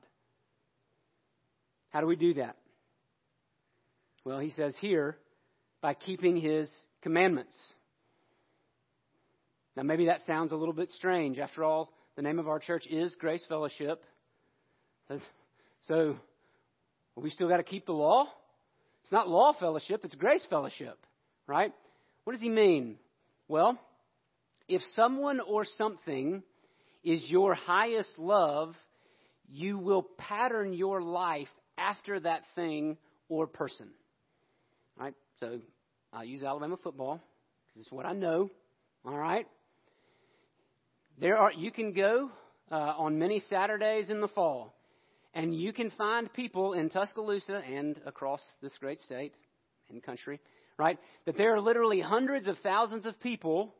How 1.90 2.00
do 2.00 2.07
we 2.07 2.16
do 2.16 2.35
that? 2.35 2.57
Well, 4.24 4.38
he 4.38 4.50
says 4.50 4.76
here, 4.80 5.16
by 5.80 5.94
keeping 5.94 6.37
his 6.37 6.70
commandments. 7.02 7.57
Now, 9.76 9.83
maybe 9.83 10.07
that 10.07 10.20
sounds 10.26 10.52
a 10.52 10.57
little 10.57 10.72
bit 10.74 10.90
strange. 10.92 11.38
After 11.38 11.62
all, 11.64 11.92
the 12.16 12.22
name 12.22 12.38
of 12.38 12.48
our 12.48 12.59
church 12.59 12.87
is 12.87 13.14
Grace 13.16 13.44
Fellowship. 13.48 14.02
So, 15.88 16.16
we 17.16 17.30
still 17.30 17.48
got 17.48 17.59
to 17.59 17.64
keep 17.64 17.87
the 17.87 17.92
law? 17.92 18.26
It's 19.02 19.12
not 19.12 19.28
law 19.28 19.52
fellowship, 19.52 20.04
it's 20.04 20.14
grace 20.14 20.44
fellowship, 20.48 20.98
right? 21.46 21.72
What 22.25 22.33
does 22.33 22.43
he 22.43 22.49
mean? 22.49 22.97
Well, 23.49 23.79
if 24.69 24.83
someone 24.95 25.41
or 25.41 25.65
something 25.77 26.43
is 27.03 27.23
your 27.29 27.55
highest 27.55 28.19
love, 28.19 28.75
you 29.49 29.79
will 29.79 30.03
pattern 30.17 30.73
your 30.73 31.03
life 31.03 31.49
after 31.77 32.19
that 32.21 32.43
thing 32.55 32.97
or 33.29 33.47
person. 33.47 33.89
All 34.99 35.05
right? 35.05 35.15
So 35.39 35.61
I 36.13 36.23
use 36.23 36.43
Alabama 36.43 36.79
football 36.83 37.21
because 37.69 37.87
it's 37.87 37.93
what 37.93 38.07
I 38.07 38.13
know. 38.13 38.51
All 39.05 39.19
right? 39.19 39.47
There 41.21 41.37
are 41.37 41.53
you 41.53 41.71
can 41.71 41.93
go 41.93 42.31
uh, 42.71 42.75
on 42.75 43.19
many 43.19 43.41
Saturdays 43.41 44.09
in 44.09 44.21
the 44.21 44.29
fall. 44.29 44.75
And 45.35 45.55
you 45.55 45.73
can 45.73 45.91
find 45.91 46.33
people 46.33 46.75
in 46.75 46.89
Tuscaloosa 46.89 47.57
and 47.57 48.01
across 48.07 48.41
this 48.63 48.73
great 48.79 49.01
state 49.01 49.33
and 49.91 50.01
country, 50.01 50.41
right? 50.79 50.99
That 51.27 51.37
there 51.37 51.55
are 51.55 51.61
literally 51.61 52.01
hundreds 52.01 52.47
of 52.47 52.59
thousands 52.59 53.07
of 53.07 53.21
people 53.21 53.75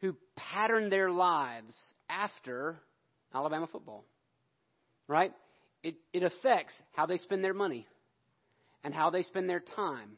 who 0.00 0.16
pattern 0.36 0.90
their 0.90 1.10
lives 1.10 1.74
after 2.08 2.76
Alabama 3.34 3.68
football, 3.70 4.04
right? 5.08 5.32
It, 5.82 5.96
it 6.12 6.22
affects 6.22 6.74
how 6.92 7.06
they 7.06 7.18
spend 7.18 7.44
their 7.44 7.54
money 7.54 7.86
and 8.82 8.94
how 8.94 9.10
they 9.10 9.22
spend 9.22 9.48
their 9.48 9.60
time. 9.60 10.10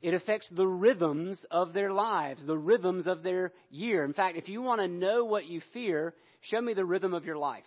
It 0.00 0.14
affects 0.14 0.48
the 0.50 0.66
rhythms 0.66 1.44
of 1.50 1.72
their 1.72 1.92
lives, 1.92 2.44
the 2.44 2.58
rhythms 2.58 3.06
of 3.06 3.22
their 3.22 3.52
year. 3.70 4.04
In 4.04 4.12
fact, 4.12 4.36
if 4.36 4.48
you 4.48 4.60
want 4.60 4.80
to 4.80 4.88
know 4.88 5.24
what 5.24 5.46
you 5.46 5.60
fear, 5.72 6.14
show 6.40 6.60
me 6.60 6.74
the 6.74 6.84
rhythm 6.84 7.14
of 7.14 7.24
your 7.24 7.36
life. 7.36 7.62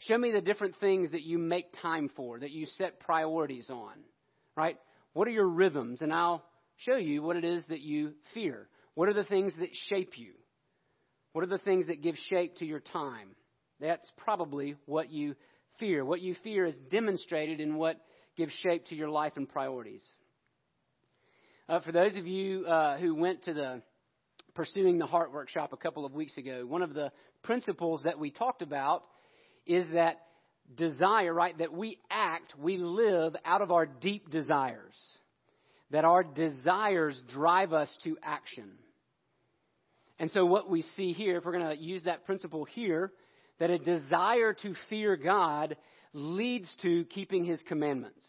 Show 0.00 0.18
me 0.18 0.32
the 0.32 0.40
different 0.40 0.74
things 0.80 1.12
that 1.12 1.22
you 1.22 1.38
make 1.38 1.66
time 1.80 2.10
for, 2.16 2.40
that 2.40 2.50
you 2.50 2.66
set 2.66 2.98
priorities 2.98 3.70
on, 3.70 3.92
right? 4.56 4.76
What 5.12 5.28
are 5.28 5.32
your 5.32 5.48
rhythms? 5.48 6.00
And 6.00 6.12
I'll 6.12 6.44
show 6.76 6.96
you 6.96 7.22
what 7.22 7.36
it 7.36 7.44
is 7.44 7.64
that 7.66 7.80
you 7.80 8.12
fear. 8.34 8.68
What 8.94 9.08
are 9.08 9.14
the 9.14 9.24
things 9.24 9.54
that 9.58 9.70
shape 9.88 10.12
you? 10.16 10.32
What 11.32 11.44
are 11.44 11.48
the 11.48 11.58
things 11.58 11.86
that 11.86 12.02
give 12.02 12.16
shape 12.28 12.56
to 12.56 12.66
your 12.66 12.80
time? 12.80 13.30
That's 13.80 14.10
probably 14.16 14.76
what 14.86 15.10
you 15.10 15.34
fear. 15.78 16.04
What 16.04 16.20
you 16.20 16.34
fear 16.44 16.66
is 16.66 16.74
demonstrated 16.90 17.60
in 17.60 17.76
what 17.76 17.96
gives 18.36 18.52
shape 18.62 18.86
to 18.86 18.94
your 18.94 19.08
life 19.08 19.32
and 19.36 19.48
priorities. 19.48 20.04
Uh, 21.68 21.80
for 21.80 21.92
those 21.92 22.16
of 22.16 22.26
you 22.26 22.66
uh, 22.66 22.98
who 22.98 23.14
went 23.14 23.44
to 23.44 23.54
the 23.54 23.82
Pursuing 24.54 24.98
the 24.98 25.06
Heart 25.06 25.32
workshop 25.32 25.72
a 25.72 25.78
couple 25.78 26.04
of 26.04 26.12
weeks 26.12 26.36
ago, 26.36 26.66
one 26.66 26.82
of 26.82 26.92
the 26.92 27.10
principles 27.42 28.02
that 28.04 28.18
we 28.18 28.30
talked 28.30 28.60
about 28.60 29.02
is 29.66 29.86
that 29.94 30.20
desire, 30.76 31.32
right? 31.32 31.56
That 31.58 31.72
we 31.72 31.98
act, 32.10 32.54
we 32.58 32.76
live 32.76 33.34
out 33.44 33.62
of 33.62 33.70
our 33.70 33.86
deep 33.86 34.30
desires. 34.30 34.94
That 35.90 36.04
our 36.04 36.22
desires 36.22 37.20
drive 37.32 37.72
us 37.72 37.94
to 38.04 38.16
action. 38.22 38.70
And 40.18 40.30
so, 40.30 40.46
what 40.46 40.70
we 40.70 40.82
see 40.96 41.12
here, 41.12 41.38
if 41.38 41.44
we're 41.44 41.58
going 41.58 41.76
to 41.76 41.82
use 41.82 42.04
that 42.04 42.24
principle 42.24 42.64
here, 42.64 43.12
that 43.58 43.70
a 43.70 43.78
desire 43.78 44.54
to 44.54 44.74
fear 44.88 45.16
God 45.16 45.76
leads 46.12 46.74
to 46.82 47.04
keeping 47.06 47.44
His 47.44 47.62
commandments. 47.68 48.24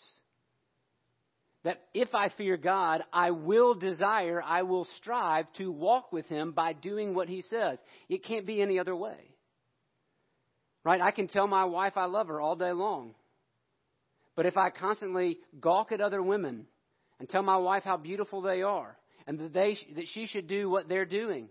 That 1.64 1.82
if 1.94 2.14
I 2.14 2.30
fear 2.30 2.58
God, 2.58 3.04
I 3.14 3.32
will 3.32 3.74
desire, 3.74 4.42
I 4.46 4.64
will 4.64 4.86
strive 4.98 5.46
to 5.58 5.72
walk 5.72 6.12
with 6.12 6.26
Him 6.28 6.52
by 6.52 6.74
doing 6.74 7.14
what 7.14 7.30
He 7.30 7.42
says. 7.42 7.80
It 8.10 8.26
can't 8.26 8.46
be 8.46 8.62
any 8.62 8.80
other 8.80 8.96
way. 8.96 9.33
Right? 10.84 11.02
I 11.02 11.12
can 11.12 11.28
tell 11.28 11.48
my 11.48 11.65
wife 11.65 11.93
I 11.96 12.06
love 12.06 12.28
her 12.28 12.41
all 12.41 12.56
day 12.56 12.72
long. 12.72 13.15
But 14.36 14.46
if 14.46 14.58
I 14.58 14.69
constantly 14.69 15.38
gawk 15.60 15.91
at 15.91 16.02
other 16.02 16.22
women 16.22 16.65
and 17.19 17.30
tell 17.30 17.43
my 17.43 17.58
wife 17.58 17.84
how 17.84 17.98
beautiful 17.98 18.41
they 18.41 18.62
are 18.63 18.98
and 19.28 19.39
that, 19.39 19.54
they, 19.54 19.78
that 19.96 20.06
she 20.13 20.26
should 20.26 20.48
do 20.48 20.69
what 20.69 20.89
they're 20.89 21.06
doing, 21.06 21.50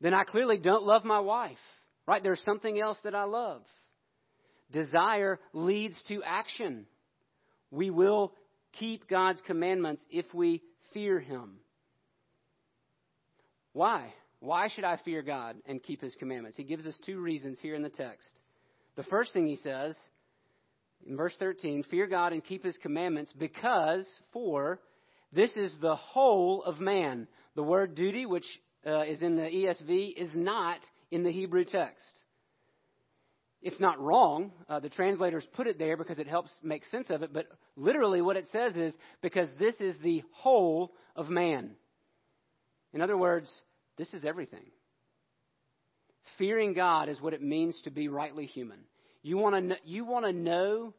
then 0.00 0.14
I 0.14 0.24
clearly 0.24 0.58
don't 0.58 0.84
love 0.84 1.04
my 1.04 1.20
wife. 1.20 1.56
Right? 2.06 2.22
There's 2.22 2.42
something 2.44 2.80
else 2.80 2.98
that 3.04 3.14
I 3.14 3.24
love. 3.24 3.62
Desire 4.72 5.38
leads 5.52 5.96
to 6.08 6.22
action. 6.24 6.86
We 7.70 7.90
will 7.90 8.32
keep 8.78 9.08
God's 9.08 9.40
commandments 9.46 10.02
if 10.10 10.26
we 10.34 10.62
fear 10.92 11.20
Him. 11.20 11.58
Why? 13.72 14.12
Why 14.42 14.66
should 14.66 14.82
I 14.82 14.96
fear 15.04 15.22
God 15.22 15.54
and 15.66 15.80
keep 15.80 16.02
His 16.02 16.16
commandments? 16.16 16.56
He 16.56 16.64
gives 16.64 16.84
us 16.84 16.98
two 17.06 17.20
reasons 17.20 17.60
here 17.62 17.76
in 17.76 17.82
the 17.82 17.88
text. 17.88 18.40
The 18.96 19.04
first 19.04 19.32
thing 19.32 19.46
he 19.46 19.54
says 19.54 19.96
in 21.06 21.16
verse 21.16 21.34
13 21.38 21.84
fear 21.84 22.08
God 22.08 22.32
and 22.32 22.44
keep 22.44 22.64
His 22.64 22.76
commandments 22.78 23.32
because, 23.38 24.04
for, 24.32 24.80
this 25.32 25.56
is 25.56 25.72
the 25.80 25.94
whole 25.94 26.64
of 26.64 26.80
man. 26.80 27.28
The 27.54 27.62
word 27.62 27.94
duty, 27.94 28.26
which 28.26 28.44
uh, 28.84 29.02
is 29.02 29.22
in 29.22 29.36
the 29.36 29.42
ESV, 29.42 30.14
is 30.16 30.30
not 30.34 30.80
in 31.12 31.22
the 31.22 31.30
Hebrew 31.30 31.64
text. 31.64 32.02
It's 33.62 33.78
not 33.78 34.00
wrong. 34.00 34.50
Uh, 34.68 34.80
the 34.80 34.88
translators 34.88 35.46
put 35.54 35.68
it 35.68 35.78
there 35.78 35.96
because 35.96 36.18
it 36.18 36.26
helps 36.26 36.50
make 36.64 36.84
sense 36.86 37.10
of 37.10 37.22
it, 37.22 37.32
but 37.32 37.46
literally 37.76 38.20
what 38.20 38.36
it 38.36 38.48
says 38.50 38.74
is 38.74 38.92
because 39.22 39.48
this 39.60 39.76
is 39.76 39.94
the 40.02 40.24
whole 40.32 40.94
of 41.14 41.28
man. 41.28 41.76
In 42.92 43.00
other 43.00 43.16
words, 43.16 43.48
this 43.98 44.12
is 44.14 44.24
everything. 44.24 44.64
Fearing 46.38 46.72
God 46.72 47.08
is 47.08 47.20
what 47.20 47.34
it 47.34 47.42
means 47.42 47.80
to 47.82 47.90
be 47.90 48.08
rightly 48.08 48.46
human. 48.46 48.78
You 49.22 49.36
want 49.38 49.68
to 49.68 49.76
you 49.84 50.04
want 50.04 50.24
to 50.24 50.32
know 50.32 50.94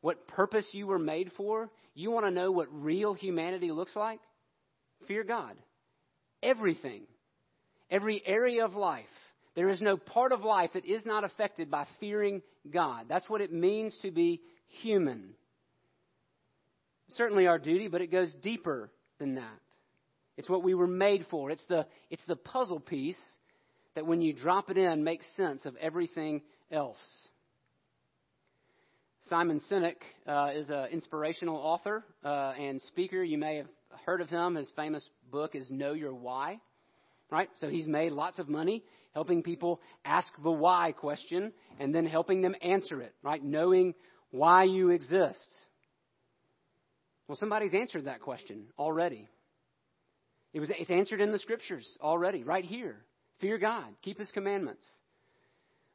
what 0.00 0.28
purpose 0.28 0.66
you 0.72 0.86
were 0.86 0.98
made 0.98 1.30
for? 1.36 1.70
You 1.94 2.10
want 2.10 2.26
to 2.26 2.30
know 2.30 2.50
what 2.50 2.68
real 2.70 3.14
humanity 3.14 3.70
looks 3.70 3.94
like? 3.96 4.20
Fear 5.08 5.24
God. 5.24 5.54
Everything. 6.42 7.02
Every 7.90 8.22
area 8.24 8.64
of 8.64 8.74
life. 8.74 9.04
There 9.56 9.68
is 9.68 9.80
no 9.80 9.96
part 9.96 10.32
of 10.32 10.44
life 10.44 10.70
that 10.74 10.84
is 10.84 11.04
not 11.04 11.24
affected 11.24 11.70
by 11.70 11.86
fearing 11.98 12.42
God. 12.72 13.06
That's 13.08 13.28
what 13.28 13.40
it 13.40 13.52
means 13.52 13.96
to 14.02 14.10
be 14.10 14.40
human. 14.82 15.34
Certainly 17.16 17.46
our 17.48 17.58
duty, 17.58 17.88
but 17.88 18.00
it 18.00 18.12
goes 18.12 18.32
deeper 18.42 18.90
than 19.18 19.34
that. 19.34 19.60
It's 20.40 20.48
what 20.48 20.64
we 20.64 20.72
were 20.72 20.86
made 20.86 21.26
for. 21.30 21.50
It's 21.50 21.64
the, 21.68 21.84
it's 22.08 22.24
the 22.26 22.34
puzzle 22.34 22.80
piece 22.80 23.20
that 23.94 24.06
when 24.06 24.22
you 24.22 24.32
drop 24.32 24.70
it 24.70 24.78
in 24.78 25.04
makes 25.04 25.26
sense 25.36 25.66
of 25.66 25.76
everything 25.76 26.40
else. 26.72 26.96
Simon 29.28 29.60
Sinek 29.70 29.96
uh, 30.26 30.52
is 30.54 30.70
an 30.70 30.86
inspirational 30.92 31.58
author 31.58 32.06
uh, 32.24 32.54
and 32.58 32.80
speaker. 32.80 33.22
You 33.22 33.36
may 33.36 33.58
have 33.58 33.66
heard 34.06 34.22
of 34.22 34.30
him. 34.30 34.54
His 34.54 34.72
famous 34.74 35.06
book 35.30 35.54
is 35.54 35.70
Know 35.70 35.92
Your 35.92 36.14
Why. 36.14 36.58
Right? 37.30 37.50
So 37.60 37.68
he's 37.68 37.86
made 37.86 38.12
lots 38.12 38.38
of 38.38 38.48
money 38.48 38.82
helping 39.12 39.42
people 39.42 39.78
ask 40.06 40.32
the 40.42 40.50
why 40.50 40.92
question 40.92 41.52
and 41.78 41.94
then 41.94 42.06
helping 42.06 42.40
them 42.40 42.54
answer 42.62 43.02
it, 43.02 43.14
right? 43.22 43.44
Knowing 43.44 43.92
why 44.30 44.64
you 44.64 44.88
exist. 44.88 45.54
Well, 47.28 47.36
somebody's 47.36 47.74
answered 47.74 48.06
that 48.06 48.22
question 48.22 48.68
already. 48.78 49.28
It 50.52 50.60
was, 50.60 50.70
it's 50.76 50.90
answered 50.90 51.20
in 51.20 51.32
the 51.32 51.38
scriptures 51.38 51.86
already, 52.00 52.42
right 52.42 52.64
here. 52.64 53.04
Fear 53.40 53.58
God, 53.58 53.86
keep 54.02 54.18
His 54.18 54.30
commandments. 54.30 54.84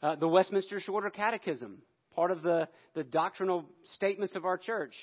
Uh, 0.01 0.15
the 0.15 0.27
Westminster 0.27 0.79
Shorter 0.79 1.09
Catechism, 1.09 1.81
part 2.15 2.31
of 2.31 2.41
the, 2.41 2.67
the 2.93 3.03
doctrinal 3.03 3.65
statements 3.95 4.35
of 4.35 4.45
our 4.45 4.57
church, 4.57 4.93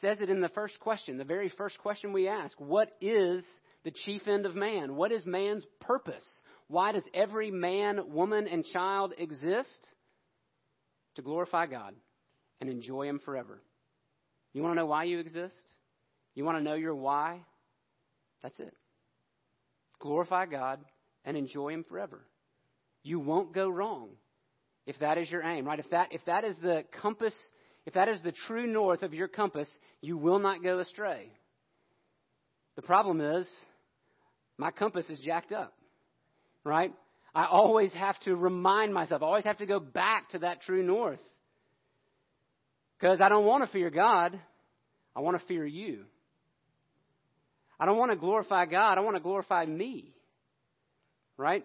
says 0.00 0.18
it 0.20 0.30
in 0.30 0.40
the 0.40 0.48
first 0.50 0.78
question, 0.80 1.18
the 1.18 1.24
very 1.24 1.48
first 1.48 1.78
question 1.78 2.12
we 2.12 2.28
ask 2.28 2.58
What 2.58 2.90
is 3.00 3.44
the 3.84 3.92
chief 3.92 4.26
end 4.26 4.46
of 4.46 4.54
man? 4.54 4.96
What 4.96 5.12
is 5.12 5.24
man's 5.24 5.64
purpose? 5.80 6.24
Why 6.68 6.92
does 6.92 7.04
every 7.14 7.50
man, 7.50 8.12
woman, 8.12 8.48
and 8.48 8.64
child 8.64 9.14
exist? 9.18 9.88
To 11.16 11.22
glorify 11.22 11.66
God 11.66 11.94
and 12.60 12.68
enjoy 12.68 13.08
Him 13.08 13.20
forever. 13.24 13.62
You 14.52 14.62
want 14.62 14.72
to 14.72 14.80
know 14.80 14.86
why 14.86 15.04
you 15.04 15.18
exist? 15.18 15.54
You 16.34 16.44
want 16.44 16.58
to 16.58 16.64
know 16.64 16.74
your 16.74 16.94
why? 16.94 17.40
That's 18.46 18.60
it. 18.60 18.74
Glorify 19.98 20.46
God 20.46 20.78
and 21.24 21.36
enjoy 21.36 21.70
Him 21.70 21.84
forever. 21.88 22.20
You 23.02 23.18
won't 23.18 23.52
go 23.52 23.68
wrong 23.68 24.10
if 24.86 24.96
that 25.00 25.18
is 25.18 25.28
your 25.28 25.42
aim, 25.42 25.66
right? 25.66 25.80
If 25.80 25.90
that, 25.90 26.12
if 26.12 26.24
that 26.26 26.44
is 26.44 26.54
the 26.62 26.84
compass, 27.02 27.34
if 27.86 27.94
that 27.94 28.08
is 28.08 28.22
the 28.22 28.30
true 28.46 28.68
north 28.68 29.02
of 29.02 29.12
your 29.12 29.26
compass, 29.26 29.68
you 30.00 30.16
will 30.16 30.38
not 30.38 30.62
go 30.62 30.78
astray. 30.78 31.28
The 32.76 32.82
problem 32.82 33.20
is, 33.20 33.48
my 34.58 34.70
compass 34.70 35.10
is 35.10 35.18
jacked 35.18 35.50
up, 35.50 35.74
right? 36.62 36.92
I 37.34 37.46
always 37.46 37.92
have 37.94 38.16
to 38.20 38.36
remind 38.36 38.94
myself, 38.94 39.24
I 39.24 39.26
always 39.26 39.44
have 39.44 39.58
to 39.58 39.66
go 39.66 39.80
back 39.80 40.28
to 40.30 40.38
that 40.40 40.62
true 40.62 40.84
north. 40.84 41.20
Because 43.00 43.20
I 43.20 43.28
don't 43.28 43.44
want 43.44 43.64
to 43.64 43.72
fear 43.72 43.90
God, 43.90 44.38
I 45.16 45.20
want 45.20 45.36
to 45.36 45.44
fear 45.48 45.66
you. 45.66 46.04
I 47.78 47.86
don't 47.86 47.98
want 47.98 48.10
to 48.10 48.16
glorify 48.16 48.66
God, 48.66 48.98
I 48.98 49.00
want 49.00 49.16
to 49.16 49.22
glorify 49.22 49.64
me. 49.66 50.14
Right? 51.36 51.64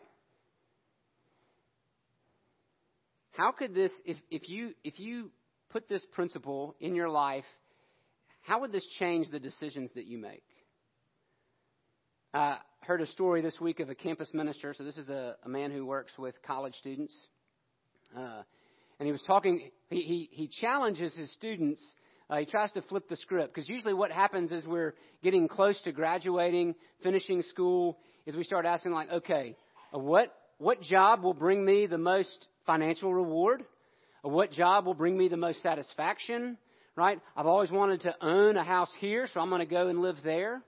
How 3.31 3.51
could 3.51 3.73
this, 3.73 3.91
if, 4.05 4.17
if, 4.29 4.49
you, 4.49 4.73
if 4.83 4.99
you 4.99 5.31
put 5.69 5.87
this 5.87 6.03
principle 6.11 6.75
in 6.81 6.95
your 6.95 7.09
life, 7.09 7.45
how 8.41 8.61
would 8.61 8.71
this 8.71 8.85
change 8.99 9.29
the 9.31 9.39
decisions 9.39 9.89
that 9.95 10.05
you 10.05 10.17
make? 10.17 10.43
I 12.33 12.57
heard 12.81 13.01
a 13.01 13.07
story 13.07 13.41
this 13.41 13.59
week 13.59 13.79
of 13.79 13.89
a 13.89 13.95
campus 13.95 14.33
minister. 14.33 14.73
So, 14.73 14.83
this 14.83 14.97
is 14.97 15.09
a, 15.09 15.35
a 15.45 15.49
man 15.49 15.71
who 15.71 15.85
works 15.85 16.11
with 16.17 16.35
college 16.43 16.75
students. 16.79 17.15
Uh, 18.17 18.41
and 18.99 19.07
he 19.07 19.11
was 19.11 19.23
talking, 19.25 19.71
he, 19.89 20.01
he, 20.01 20.29
he 20.31 20.47
challenges 20.47 21.13
his 21.15 21.31
students 21.33 21.81
uh, 22.31 22.37
he 22.37 22.45
tries 22.45 22.71
to 22.71 22.81
flip 22.83 23.09
the 23.09 23.17
script 23.17 23.53
because 23.53 23.67
usually 23.67 23.93
what 23.93 24.09
happens 24.09 24.53
is 24.53 24.65
we're 24.65 24.95
getting 25.21 25.49
close 25.49 25.79
to 25.83 25.91
graduating, 25.91 26.73
finishing 27.03 27.43
school, 27.43 27.97
is 28.25 28.35
we 28.35 28.45
start 28.45 28.65
asking 28.65 28.93
like, 28.93 29.11
okay, 29.11 29.57
uh, 29.93 29.99
what 29.99 30.33
what 30.57 30.81
job 30.81 31.23
will 31.23 31.33
bring 31.33 31.65
me 31.65 31.87
the 31.87 31.97
most 31.97 32.47
financial 32.65 33.13
reward? 33.13 33.65
What 34.21 34.51
job 34.51 34.85
will 34.85 34.93
bring 34.93 35.17
me 35.17 35.27
the 35.27 35.37
most 35.37 35.61
satisfaction? 35.61 36.57
Right? 36.95 37.19
I've 37.35 37.47
always 37.47 37.71
wanted 37.71 38.01
to 38.01 38.15
own 38.21 38.55
a 38.55 38.63
house 38.63 38.91
here, 38.99 39.27
so 39.33 39.39
I'm 39.39 39.49
going 39.49 39.59
to 39.59 39.65
go 39.65 39.87
and 39.87 40.01
live 40.01 40.17
there. 40.23 40.61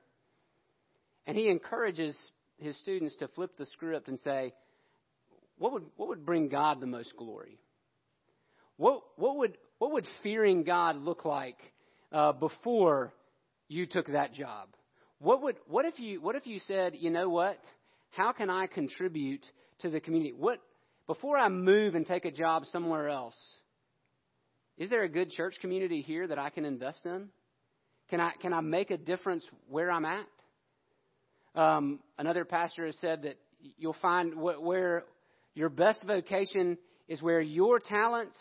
And 1.27 1.37
he 1.37 1.47
encourages 1.47 2.17
his 2.57 2.77
students 2.79 3.15
to 3.17 3.27
flip 3.29 3.51
the 3.57 3.65
script 3.67 4.07
and 4.07 4.19
say, 4.19 4.53
what 5.59 5.71
would, 5.73 5.83
what 5.95 6.09
would 6.09 6.25
bring 6.25 6.49
God 6.49 6.81
the 6.81 6.87
most 6.87 7.15
glory? 7.15 7.59
What, 8.77 9.03
what, 9.17 9.37
would, 9.37 9.57
what 9.83 9.91
would 9.91 10.07
fearing 10.23 10.63
God 10.63 10.95
look 11.03 11.25
like 11.25 11.57
uh, 12.13 12.31
before 12.31 13.11
you 13.67 13.85
took 13.85 14.07
that 14.07 14.33
job? 14.33 14.69
What, 15.19 15.43
would, 15.43 15.57
what, 15.67 15.83
if 15.83 15.99
you, 15.99 16.21
what 16.21 16.37
if 16.37 16.47
you 16.47 16.59
said, 16.67 16.93
you 16.97 17.09
know 17.09 17.27
what? 17.27 17.59
How 18.11 18.31
can 18.31 18.49
I 18.49 18.67
contribute 18.67 19.45
to 19.79 19.89
the 19.89 19.99
community? 19.99 20.31
What, 20.31 20.59
before 21.05 21.37
I 21.37 21.49
move 21.49 21.95
and 21.95 22.07
take 22.07 22.23
a 22.23 22.31
job 22.31 22.63
somewhere 22.71 23.09
else, 23.09 23.35
is 24.77 24.89
there 24.89 25.03
a 25.03 25.09
good 25.09 25.29
church 25.31 25.55
community 25.59 25.99
here 25.99 26.27
that 26.27 26.39
I 26.39 26.49
can 26.49 26.63
invest 26.63 27.05
in? 27.05 27.27
Can 28.09 28.21
I, 28.21 28.31
can 28.41 28.53
I 28.53 28.61
make 28.61 28.89
a 28.89 28.97
difference 28.97 29.45
where 29.67 29.91
I'm 29.91 30.05
at? 30.05 30.25
Um, 31.55 31.99
another 32.17 32.45
pastor 32.45 32.85
has 32.85 32.95
said 33.01 33.23
that 33.23 33.35
you'll 33.77 33.97
find 34.01 34.33
where 34.39 35.03
your 35.55 35.67
best 35.67 36.05
vocation 36.05 36.77
is 37.09 37.21
where 37.21 37.41
your 37.41 37.81
talents 37.81 38.37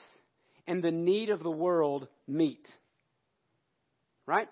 and 0.67 0.83
the 0.83 0.91
need 0.91 1.31
of 1.31 1.43
the 1.43 1.51
world 1.51 2.09
meet. 2.27 2.67
Right? 4.27 4.49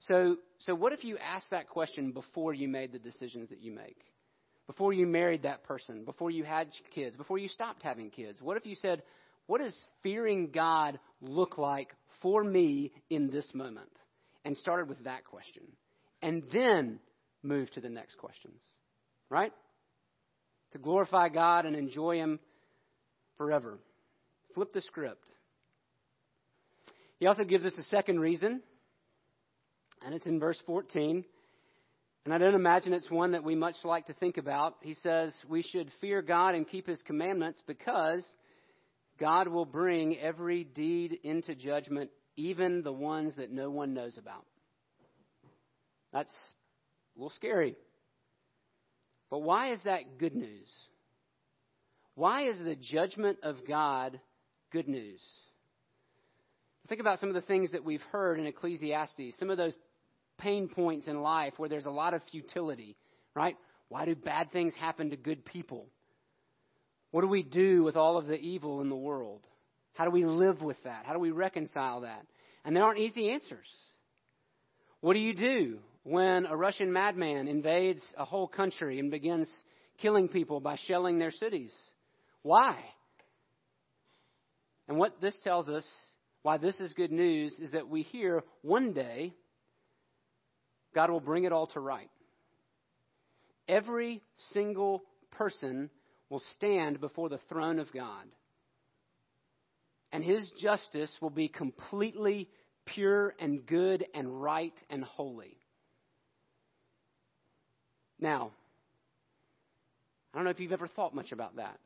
So, 0.00 0.36
so 0.60 0.74
what 0.74 0.92
if 0.92 1.04
you 1.04 1.18
asked 1.18 1.50
that 1.50 1.68
question 1.68 2.12
before 2.12 2.54
you 2.54 2.68
made 2.68 2.92
the 2.92 2.98
decisions 2.98 3.50
that 3.50 3.60
you 3.60 3.72
make? 3.72 3.98
Before 4.66 4.92
you 4.92 5.06
married 5.06 5.42
that 5.42 5.64
person, 5.64 6.04
before 6.04 6.30
you 6.30 6.44
had 6.44 6.68
kids, 6.94 7.16
before 7.16 7.38
you 7.38 7.48
stopped 7.48 7.82
having 7.82 8.10
kids? 8.10 8.40
What 8.40 8.56
if 8.56 8.64
you 8.64 8.76
said, 8.76 9.02
what 9.46 9.60
does 9.60 9.76
fearing 10.02 10.50
God 10.52 10.98
look 11.20 11.58
like 11.58 11.94
for 12.22 12.42
me 12.42 12.92
in 13.10 13.30
this 13.30 13.46
moment? 13.52 13.90
And 14.44 14.56
started 14.56 14.88
with 14.88 15.04
that 15.04 15.24
question. 15.24 15.64
And 16.22 16.44
then 16.52 16.98
move 17.42 17.70
to 17.72 17.80
the 17.80 17.88
next 17.88 18.16
questions. 18.16 18.60
Right? 19.28 19.52
To 20.72 20.78
glorify 20.78 21.28
God 21.28 21.66
and 21.66 21.76
enjoy 21.76 22.16
Him 22.16 22.38
forever. 23.36 23.78
Flip 24.54 24.72
the 24.72 24.80
script. 24.82 25.24
He 27.18 27.26
also 27.26 27.44
gives 27.44 27.64
us 27.64 27.74
a 27.78 27.82
second 27.84 28.20
reason, 28.20 28.62
and 30.04 30.14
it's 30.14 30.26
in 30.26 30.40
verse 30.40 30.60
14. 30.66 31.24
And 32.24 32.34
I 32.34 32.38
don't 32.38 32.54
imagine 32.54 32.92
it's 32.92 33.10
one 33.10 33.32
that 33.32 33.44
we 33.44 33.54
much 33.54 33.76
like 33.84 34.06
to 34.06 34.14
think 34.14 34.36
about. 34.36 34.76
He 34.82 34.94
says, 34.94 35.34
We 35.48 35.62
should 35.62 35.90
fear 36.00 36.22
God 36.22 36.54
and 36.54 36.68
keep 36.68 36.86
His 36.86 37.02
commandments 37.02 37.62
because 37.66 38.24
God 39.18 39.48
will 39.48 39.64
bring 39.64 40.18
every 40.18 40.64
deed 40.64 41.18
into 41.22 41.54
judgment, 41.54 42.10
even 42.36 42.82
the 42.82 42.92
ones 42.92 43.34
that 43.36 43.50
no 43.50 43.70
one 43.70 43.94
knows 43.94 44.18
about. 44.18 44.44
That's 46.12 46.32
a 47.16 47.18
little 47.18 47.32
scary. 47.36 47.76
But 49.30 49.40
why 49.40 49.72
is 49.72 49.80
that 49.84 50.18
good 50.18 50.34
news? 50.34 50.68
Why 52.14 52.48
is 52.48 52.58
the 52.58 52.76
judgment 52.76 53.38
of 53.42 53.66
God 53.66 54.20
good 54.72 54.88
news? 54.88 55.20
Think 56.88 57.00
about 57.00 57.20
some 57.20 57.28
of 57.28 57.34
the 57.34 57.42
things 57.42 57.72
that 57.72 57.84
we've 57.84 58.02
heard 58.10 58.40
in 58.40 58.46
Ecclesiastes, 58.46 59.38
some 59.38 59.50
of 59.50 59.56
those 59.56 59.74
pain 60.38 60.68
points 60.68 61.06
in 61.06 61.20
life 61.22 61.54
where 61.56 61.68
there's 61.68 61.86
a 61.86 61.90
lot 61.90 62.14
of 62.14 62.22
futility, 62.30 62.96
right? 63.34 63.56
Why 63.88 64.04
do 64.04 64.14
bad 64.14 64.50
things 64.52 64.74
happen 64.74 65.10
to 65.10 65.16
good 65.16 65.44
people? 65.44 65.86
What 67.10 67.22
do 67.22 67.28
we 67.28 67.42
do 67.42 67.82
with 67.82 67.96
all 67.96 68.16
of 68.16 68.26
the 68.26 68.38
evil 68.38 68.80
in 68.80 68.88
the 68.88 68.96
world? 68.96 69.46
How 69.94 70.04
do 70.04 70.10
we 70.10 70.24
live 70.24 70.62
with 70.62 70.76
that? 70.84 71.04
How 71.04 71.12
do 71.12 71.18
we 71.18 71.30
reconcile 71.30 72.02
that? 72.02 72.24
And 72.64 72.74
there 72.74 72.84
aren't 72.84 73.00
easy 73.00 73.30
answers. 73.30 73.68
What 75.00 75.14
do 75.14 75.18
you 75.18 75.34
do 75.34 75.78
when 76.02 76.46
a 76.46 76.56
Russian 76.56 76.92
madman 76.92 77.48
invades 77.48 78.02
a 78.16 78.24
whole 78.24 78.48
country 78.48 78.98
and 78.98 79.10
begins 79.10 79.48
killing 79.98 80.28
people 80.28 80.60
by 80.60 80.76
shelling 80.86 81.18
their 81.18 81.30
cities? 81.30 81.74
Why? 82.42 82.76
And 84.90 84.98
what 84.98 85.20
this 85.20 85.36
tells 85.44 85.68
us, 85.68 85.86
why 86.42 86.58
this 86.58 86.80
is 86.80 86.92
good 86.94 87.12
news, 87.12 87.56
is 87.60 87.70
that 87.70 87.88
we 87.88 88.02
hear 88.02 88.42
one 88.62 88.92
day 88.92 89.32
God 90.96 91.10
will 91.10 91.20
bring 91.20 91.44
it 91.44 91.52
all 91.52 91.68
to 91.68 91.78
right. 91.78 92.10
Every 93.68 94.20
single 94.52 95.04
person 95.30 95.90
will 96.28 96.42
stand 96.56 97.00
before 97.00 97.28
the 97.28 97.38
throne 97.48 97.78
of 97.78 97.92
God. 97.92 98.24
And 100.10 100.24
his 100.24 100.50
justice 100.60 101.16
will 101.20 101.30
be 101.30 101.46
completely 101.46 102.48
pure 102.84 103.32
and 103.38 103.64
good 103.64 104.04
and 104.12 104.42
right 104.42 104.74
and 104.90 105.04
holy. 105.04 105.56
Now, 108.18 108.50
I 110.34 110.38
don't 110.38 110.44
know 110.44 110.50
if 110.50 110.58
you've 110.58 110.72
ever 110.72 110.88
thought 110.88 111.14
much 111.14 111.30
about 111.30 111.56
that. 111.56 111.78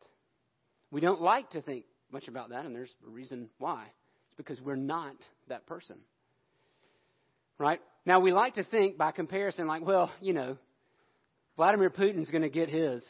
We 0.90 1.02
don't 1.02 1.20
like 1.20 1.50
to 1.50 1.60
think 1.60 1.84
much 2.14 2.29
about 2.29 2.50
that, 2.50 2.64
and 2.64 2.74
there's 2.74 2.94
a 3.07 3.11
reason 3.11 3.50
why. 3.59 3.85
It's 4.29 4.37
because 4.37 4.61
we're 4.61 4.77
not 4.77 5.16
that 5.48 5.66
person. 5.66 5.96
Right? 7.59 7.81
Now, 8.07 8.20
we 8.20 8.33
like 8.33 8.55
to 8.55 8.64
think 8.64 8.96
by 8.96 9.11
comparison, 9.11 9.66
like, 9.66 9.85
well, 9.85 10.11
you 10.20 10.33
know, 10.33 10.57
Vladimir 11.57 11.90
Putin's 11.90 12.31
going 12.31 12.42
to 12.42 12.48
get 12.48 12.68
his. 12.70 13.05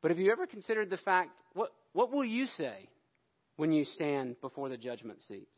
But 0.00 0.10
have 0.10 0.18
you 0.18 0.32
ever 0.32 0.46
considered 0.46 0.88
the 0.88 0.96
fact, 0.98 1.30
what, 1.54 1.72
what 1.92 2.12
will 2.12 2.24
you 2.24 2.46
say 2.46 2.88
when 3.56 3.72
you 3.72 3.84
stand 3.84 4.40
before 4.40 4.68
the 4.68 4.76
judgment 4.76 5.22
seat? 5.28 5.48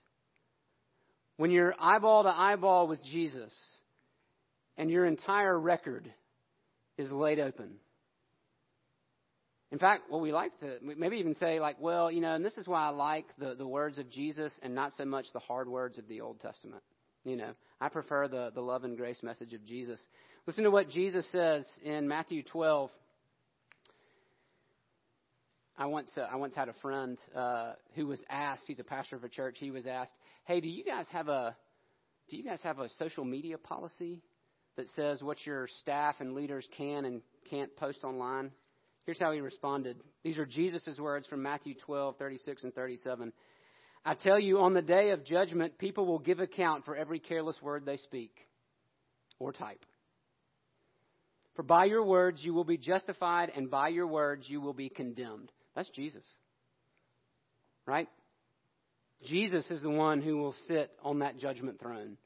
When 1.37 1.51
you're 1.51 1.75
eyeball 1.79 2.25
to 2.25 2.29
eyeball 2.29 2.89
with 2.89 3.03
Jesus 3.05 3.55
and 4.77 4.91
your 4.91 5.07
entire 5.07 5.59
record 5.59 6.13
is 6.99 7.11
laid 7.11 7.41
open. 7.41 7.75
In 9.75 9.81
fact, 9.81 10.05
what 10.09 10.23
we 10.23 10.31
like 10.31 10.57
to 10.61 10.77
maybe 10.81 11.17
even 11.17 11.35
say, 11.35 11.59
like, 11.59 11.81
well, 11.81 12.09
you 12.09 12.21
know, 12.21 12.37
and 12.37 12.45
this 12.45 12.57
is 12.57 12.69
why 12.69 12.87
I 12.87 12.91
like 12.91 13.27
the, 13.39 13.57
the 13.57 13.67
words 13.67 13.99
of 13.99 14.09
Jesus 14.09 14.53
and 14.63 14.73
not 14.73 14.93
so 14.97 15.05
much 15.05 15.27
the 15.33 15.41
hard 15.41 15.69
words 15.69 15.99
of 15.99 16.07
the 16.07 16.21
Old 16.21 16.39
Testament. 16.39 16.81
You 17.25 17.35
know, 17.35 17.51
I 17.81 17.89
prefer 17.89 18.29
the, 18.29 18.53
the 18.55 18.61
love 18.61 18.85
and 18.85 18.97
grace 18.97 19.21
message 19.25 19.53
of 19.53 19.65
Jesus. 19.65 19.99
Listen 20.47 20.63
to 20.63 20.71
what 20.71 20.91
Jesus 20.91 21.27
says 21.33 21.67
in 21.83 22.07
Matthew 22.07 22.45
12. 22.45 22.89
I 25.77 25.87
once 25.87 26.13
uh, 26.17 26.21
I 26.21 26.37
once 26.37 26.55
had 26.55 26.69
a 26.69 26.75
friend 26.75 27.19
uh, 27.35 27.73
who 27.97 28.07
was 28.07 28.21
asked. 28.31 28.63
He's 28.69 28.79
a 28.79 28.85
pastor 28.85 29.17
of 29.17 29.25
a 29.25 29.29
church. 29.29 29.57
He 29.59 29.73
was 29.73 29.87
asked, 29.87 30.13
"Hey, 30.45 30.61
do 30.61 30.69
you 30.69 30.85
guys 30.85 31.07
have 31.11 31.27
a 31.27 31.57
do 32.31 32.37
you 32.37 32.45
guys 32.45 32.61
have 32.63 32.79
a 32.79 32.89
social 32.91 33.25
media 33.25 33.59
policy 33.59 34.23
that 34.77 34.87
says 34.95 35.21
what 35.21 35.45
your 35.45 35.67
staff 35.81 36.15
and 36.21 36.35
leaders 36.35 36.65
can 36.77 37.07
and 37.07 37.23
can't 37.51 37.75
post 37.75 38.05
online?" 38.05 38.53
Here's 39.05 39.21
how 39.21 39.33
he 39.33 39.41
responded. 39.41 39.99
These 40.23 40.39
are 40.39 40.47
Jesus' 40.47 40.99
words 40.99 41.27
from 41.27 41.43
Matthew 41.43 41.75
12, 41.75 42.17
36 42.17 42.65
and 42.65 42.75
37. 42.75 43.33
I 44.05 44.15
tell 44.15 44.39
you, 44.39 44.61
on 44.61 44.75
the 44.75 44.83
day 44.83 45.11
of 45.11 45.25
judgment, 45.25 45.79
people 45.79 46.07
will 46.07 46.19
give 46.19 46.41
account 46.41 46.85
for 46.85 46.97
every 46.97 47.19
careless 47.19 47.61
word 47.63 47.85
they 47.85 47.97
speak 47.99 48.35
or 49.39 49.53
type. 49.53 49.85
For 51.55 51.63
by 51.63 51.85
your 51.85 52.05
words 52.05 52.43
you 52.43 52.53
will 52.53 52.65
be 52.65 52.77
justified, 52.77 53.51
and 53.55 53.71
by 53.71 53.89
your 53.89 54.07
words 54.07 54.49
you 54.49 54.61
will 54.61 54.73
be 54.73 54.89
condemned. 54.89 55.51
That's 55.77 55.89
Jesus. 55.91 56.25
Right? 57.87 58.09
Jesus 59.25 59.71
is 59.71 59.81
the 59.83 59.91
one 59.91 60.21
who 60.21 60.37
will 60.37 60.55
sit 60.67 60.91
on 61.03 61.21
that 61.21 61.39
judgment 61.39 61.81
throne. 61.81 62.17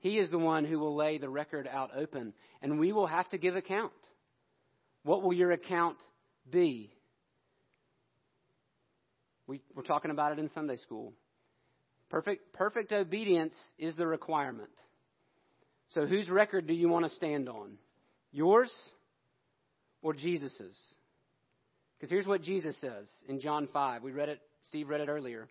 He 0.00 0.18
is 0.18 0.30
the 0.30 0.38
one 0.38 0.64
who 0.64 0.78
will 0.78 0.96
lay 0.96 1.18
the 1.18 1.28
record 1.28 1.68
out 1.70 1.90
open, 1.96 2.32
and 2.62 2.80
we 2.80 2.92
will 2.92 3.06
have 3.06 3.28
to 3.30 3.38
give 3.38 3.54
account. 3.54 3.92
What 5.02 5.22
will 5.22 5.32
your 5.32 5.52
account 5.52 5.96
be? 6.50 6.92
We, 9.46 9.62
we're 9.74 9.82
talking 9.82 10.10
about 10.10 10.32
it 10.32 10.38
in 10.38 10.48
Sunday 10.50 10.76
school. 10.76 11.12
Perfect, 12.10 12.52
perfect 12.52 12.92
obedience 12.92 13.54
is 13.78 13.96
the 13.96 14.06
requirement. 14.06 14.70
So, 15.94 16.06
whose 16.06 16.28
record 16.28 16.66
do 16.66 16.74
you 16.74 16.88
want 16.88 17.04
to 17.04 17.14
stand 17.16 17.48
on? 17.48 17.78
Yours 18.32 18.70
or 20.02 20.14
Jesus's? 20.14 20.78
Because 21.96 22.10
here's 22.10 22.26
what 22.26 22.42
Jesus 22.42 22.80
says 22.80 23.08
in 23.28 23.40
John 23.40 23.68
5. 23.72 24.02
We 24.02 24.12
read 24.12 24.28
it, 24.28 24.40
Steve 24.62 24.88
read 24.88 25.00
it 25.00 25.08
earlier. 25.08 25.48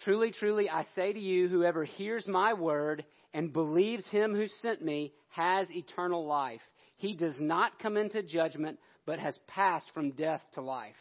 Truly, 0.00 0.32
truly, 0.32 0.68
I 0.68 0.84
say 0.94 1.12
to 1.12 1.18
you, 1.18 1.48
whoever 1.48 1.84
hears 1.84 2.26
my 2.26 2.54
word 2.54 3.04
and 3.32 3.52
believes 3.52 4.06
him 4.08 4.34
who 4.34 4.46
sent 4.62 4.82
me 4.82 5.12
has 5.28 5.70
eternal 5.70 6.26
life. 6.26 6.60
He 6.96 7.14
does 7.14 7.34
not 7.38 7.78
come 7.78 7.96
into 7.96 8.22
judgment, 8.22 8.78
but 9.04 9.18
has 9.18 9.38
passed 9.46 9.86
from 9.92 10.12
death 10.12 10.40
to 10.54 10.62
life. 10.62 10.94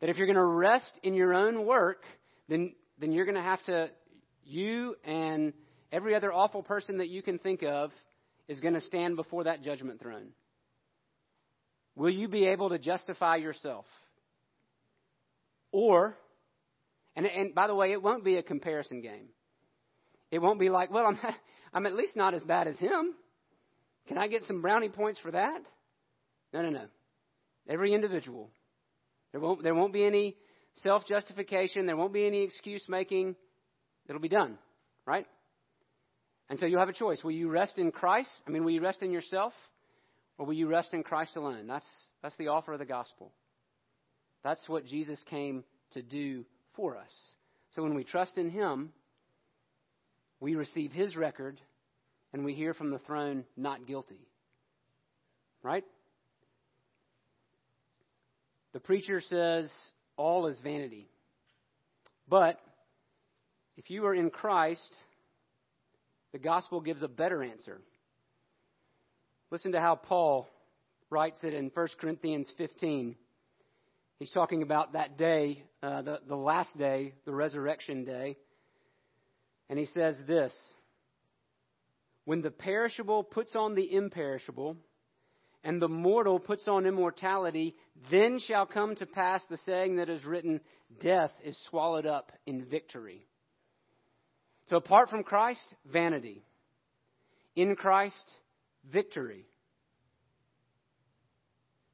That 0.00 0.10
if 0.10 0.16
you're 0.16 0.26
going 0.26 0.36
to 0.36 0.44
rest 0.44 0.98
in 1.02 1.14
your 1.14 1.34
own 1.34 1.66
work, 1.66 2.02
then, 2.48 2.74
then 3.00 3.12
you're 3.12 3.24
going 3.24 3.36
to 3.36 3.42
have 3.42 3.62
to, 3.64 3.88
you 4.44 4.96
and 5.04 5.52
every 5.92 6.14
other 6.14 6.32
awful 6.32 6.62
person 6.62 6.98
that 6.98 7.08
you 7.08 7.22
can 7.22 7.38
think 7.38 7.62
of 7.62 7.90
is 8.48 8.60
going 8.60 8.74
to 8.74 8.80
stand 8.80 9.16
before 9.16 9.44
that 9.44 9.62
judgment 9.62 10.00
throne. 10.00 10.28
will 11.94 12.10
you 12.10 12.28
be 12.28 12.46
able 12.46 12.70
to 12.70 12.78
justify 12.78 13.36
yourself? 13.36 13.84
Or, 15.70 16.16
and, 17.14 17.26
and 17.26 17.54
by 17.54 17.66
the 17.66 17.74
way, 17.74 17.92
it 17.92 18.02
won't 18.02 18.24
be 18.24 18.36
a 18.36 18.42
comparison 18.42 19.02
game. 19.02 19.28
It 20.30 20.38
won't 20.38 20.60
be 20.60 20.70
like, 20.70 20.90
well, 20.90 21.06
I'm, 21.06 21.18
I'm 21.74 21.86
at 21.86 21.94
least 21.94 22.16
not 22.16 22.34
as 22.34 22.42
bad 22.42 22.68
as 22.68 22.78
him. 22.78 23.14
Can 24.08 24.18
I 24.18 24.26
get 24.26 24.42
some 24.44 24.62
brownie 24.62 24.88
points 24.88 25.20
for 25.20 25.30
that? 25.30 25.60
No, 26.52 26.62
no, 26.62 26.70
no. 26.70 26.86
Every 27.68 27.94
individual. 27.94 28.50
There 29.32 29.40
won't, 29.40 29.62
there 29.62 29.74
won't 29.74 29.92
be 29.92 30.04
any 30.04 30.34
self 30.82 31.06
justification. 31.06 31.86
There 31.86 31.96
won't 31.96 32.14
be 32.14 32.26
any 32.26 32.42
excuse 32.42 32.84
making. 32.88 33.36
It'll 34.08 34.20
be 34.20 34.28
done, 34.28 34.56
right? 35.04 35.26
And 36.48 36.58
so 36.58 36.64
you 36.64 36.78
have 36.78 36.88
a 36.88 36.94
choice. 36.94 37.22
Will 37.22 37.32
you 37.32 37.50
rest 37.50 37.76
in 37.76 37.92
Christ? 37.92 38.30
I 38.46 38.50
mean, 38.50 38.64
will 38.64 38.70
you 38.70 38.80
rest 38.80 39.02
in 39.02 39.12
yourself? 39.12 39.52
Or 40.38 40.46
will 40.46 40.54
you 40.54 40.68
rest 40.68 40.94
in 40.94 41.02
Christ 41.02 41.36
alone? 41.36 41.66
That's, 41.66 41.86
that's 42.22 42.36
the 42.36 42.48
offer 42.48 42.72
of 42.72 42.78
the 42.78 42.86
gospel. 42.86 43.32
That's 44.42 44.66
what 44.68 44.86
Jesus 44.86 45.22
came 45.28 45.64
to 45.92 46.00
do 46.00 46.46
for 46.74 46.96
us. 46.96 47.12
So 47.74 47.82
when 47.82 47.94
we 47.94 48.04
trust 48.04 48.38
in 48.38 48.48
Him, 48.48 48.90
we 50.40 50.54
receive 50.54 50.92
His 50.92 51.16
record 51.16 51.60
and 52.32 52.44
we 52.44 52.54
hear 52.54 52.74
from 52.74 52.90
the 52.90 52.98
throne, 52.98 53.44
not 53.56 53.86
guilty. 53.86 54.26
Right? 55.62 55.84
The 58.72 58.80
preacher 58.80 59.20
says, 59.20 59.72
all 60.16 60.46
is 60.46 60.60
vanity. 60.60 61.08
But 62.28 62.60
if 63.76 63.90
you 63.90 64.04
are 64.06 64.14
in 64.14 64.30
Christ, 64.30 64.94
the 66.32 66.38
gospel 66.38 66.80
gives 66.80 67.02
a 67.02 67.08
better 67.08 67.42
answer. 67.42 67.80
Listen 69.50 69.72
to 69.72 69.80
how 69.80 69.94
Paul 69.94 70.46
writes 71.10 71.38
it 71.42 71.54
in 71.54 71.70
1 71.72 71.88
Corinthians 71.98 72.48
15. 72.58 73.16
He's 74.18 74.30
talking 74.30 74.62
about 74.62 74.92
that 74.92 75.16
day, 75.16 75.64
uh, 75.82 76.02
the, 76.02 76.20
the 76.28 76.36
last 76.36 76.76
day, 76.76 77.14
the 77.24 77.32
resurrection 77.32 78.04
day. 78.04 78.36
And 79.70 79.78
he 79.78 79.86
says 79.86 80.16
this 80.26 80.52
When 82.28 82.42
the 82.42 82.50
perishable 82.50 83.24
puts 83.24 83.56
on 83.56 83.74
the 83.74 83.90
imperishable, 83.90 84.76
and 85.64 85.80
the 85.80 85.88
mortal 85.88 86.38
puts 86.38 86.68
on 86.68 86.84
immortality, 86.84 87.74
then 88.10 88.38
shall 88.38 88.66
come 88.66 88.94
to 88.96 89.06
pass 89.06 89.42
the 89.48 89.56
saying 89.64 89.96
that 89.96 90.10
is 90.10 90.26
written, 90.26 90.60
Death 91.00 91.30
is 91.42 91.58
swallowed 91.70 92.04
up 92.04 92.30
in 92.44 92.66
victory. 92.66 93.26
So 94.68 94.76
apart 94.76 95.08
from 95.08 95.22
Christ, 95.22 95.74
vanity. 95.90 96.44
In 97.56 97.74
Christ, 97.74 98.30
victory. 98.92 99.46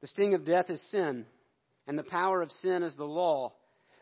The 0.01 0.07
sting 0.07 0.33
of 0.33 0.43
death 0.43 0.69
is 0.69 0.81
sin, 0.91 1.25
and 1.87 1.97
the 1.97 2.03
power 2.03 2.41
of 2.41 2.51
sin 2.51 2.83
is 2.83 2.97
the 2.97 3.05
law. 3.05 3.53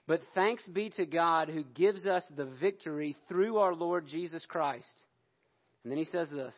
But 0.08 0.22
thanks 0.34 0.66
be 0.66 0.90
to 0.98 1.06
God 1.06 1.50
who 1.50 1.64
gives 1.64 2.08
us 2.08 2.26
the 2.36 2.50
victory 2.60 3.16
through 3.30 3.58
our 3.58 3.76
Lord 3.76 4.08
Jesus 4.08 4.44
Christ. 4.48 5.04
And 5.84 5.92
then 5.92 5.98
he 5.98 6.06
says 6.06 6.30
this 6.30 6.56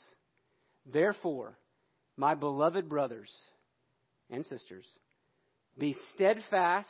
Therefore, 0.92 1.58
my 2.18 2.36
beloved 2.36 2.88
brothers 2.88 3.32
and 4.30 4.46
sisters, 4.46 4.86
be 5.78 5.96
steadfast, 6.14 6.90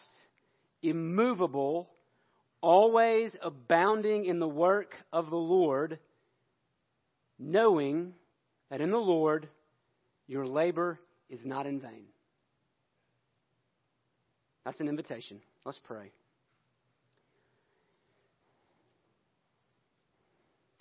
immovable, 0.81 1.89
always 2.61 3.35
abounding 3.41 4.25
in 4.25 4.39
the 4.39 4.47
work 4.47 4.93
of 5.11 5.29
the 5.29 5.35
Lord, 5.35 5.99
knowing 7.39 8.13
that 8.69 8.81
in 8.81 8.91
the 8.91 8.97
Lord 8.97 9.47
your 10.27 10.45
labor 10.45 10.99
is 11.29 11.39
not 11.43 11.65
in 11.65 11.79
vain. 11.79 12.05
That's 14.63 14.79
an 14.79 14.87
invitation. 14.87 15.39
Let's 15.63 15.79
pray. 15.83 16.11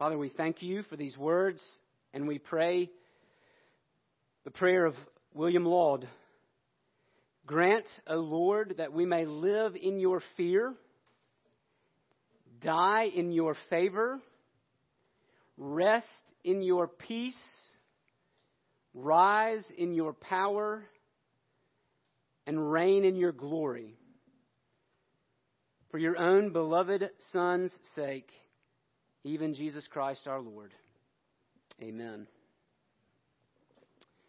Father, 0.04 0.18
we 0.18 0.28
thank 0.28 0.60
you 0.60 0.82
for 0.82 0.96
these 0.96 1.16
words, 1.16 1.62
and 2.12 2.28
we 2.28 2.38
pray 2.38 2.90
the 4.44 4.50
prayer 4.50 4.84
of 4.84 4.94
William 5.32 5.64
Laud. 5.64 6.06
Grant, 7.46 7.86
O 8.06 8.16
Lord, 8.16 8.74
that 8.76 8.92
we 8.92 9.06
may 9.06 9.24
live 9.24 9.74
in 9.74 9.98
your 9.98 10.20
fear, 10.36 10.74
die 12.60 13.04
in 13.16 13.32
your 13.32 13.56
favor, 13.70 14.20
rest 15.56 16.04
in 16.44 16.60
your 16.60 16.86
peace, 16.86 17.34
rise 18.92 19.64
in 19.78 19.94
your 19.94 20.12
power, 20.12 20.84
and 22.46 22.70
reign 22.70 23.06
in 23.06 23.16
your 23.16 23.32
glory. 23.32 23.94
For 25.90 25.96
your 25.96 26.18
own 26.18 26.52
beloved 26.52 27.08
Son's 27.32 27.72
sake, 27.94 28.28
even 29.24 29.54
Jesus 29.54 29.88
Christ 29.88 30.28
our 30.28 30.40
Lord. 30.40 30.72
Amen. 31.82 32.26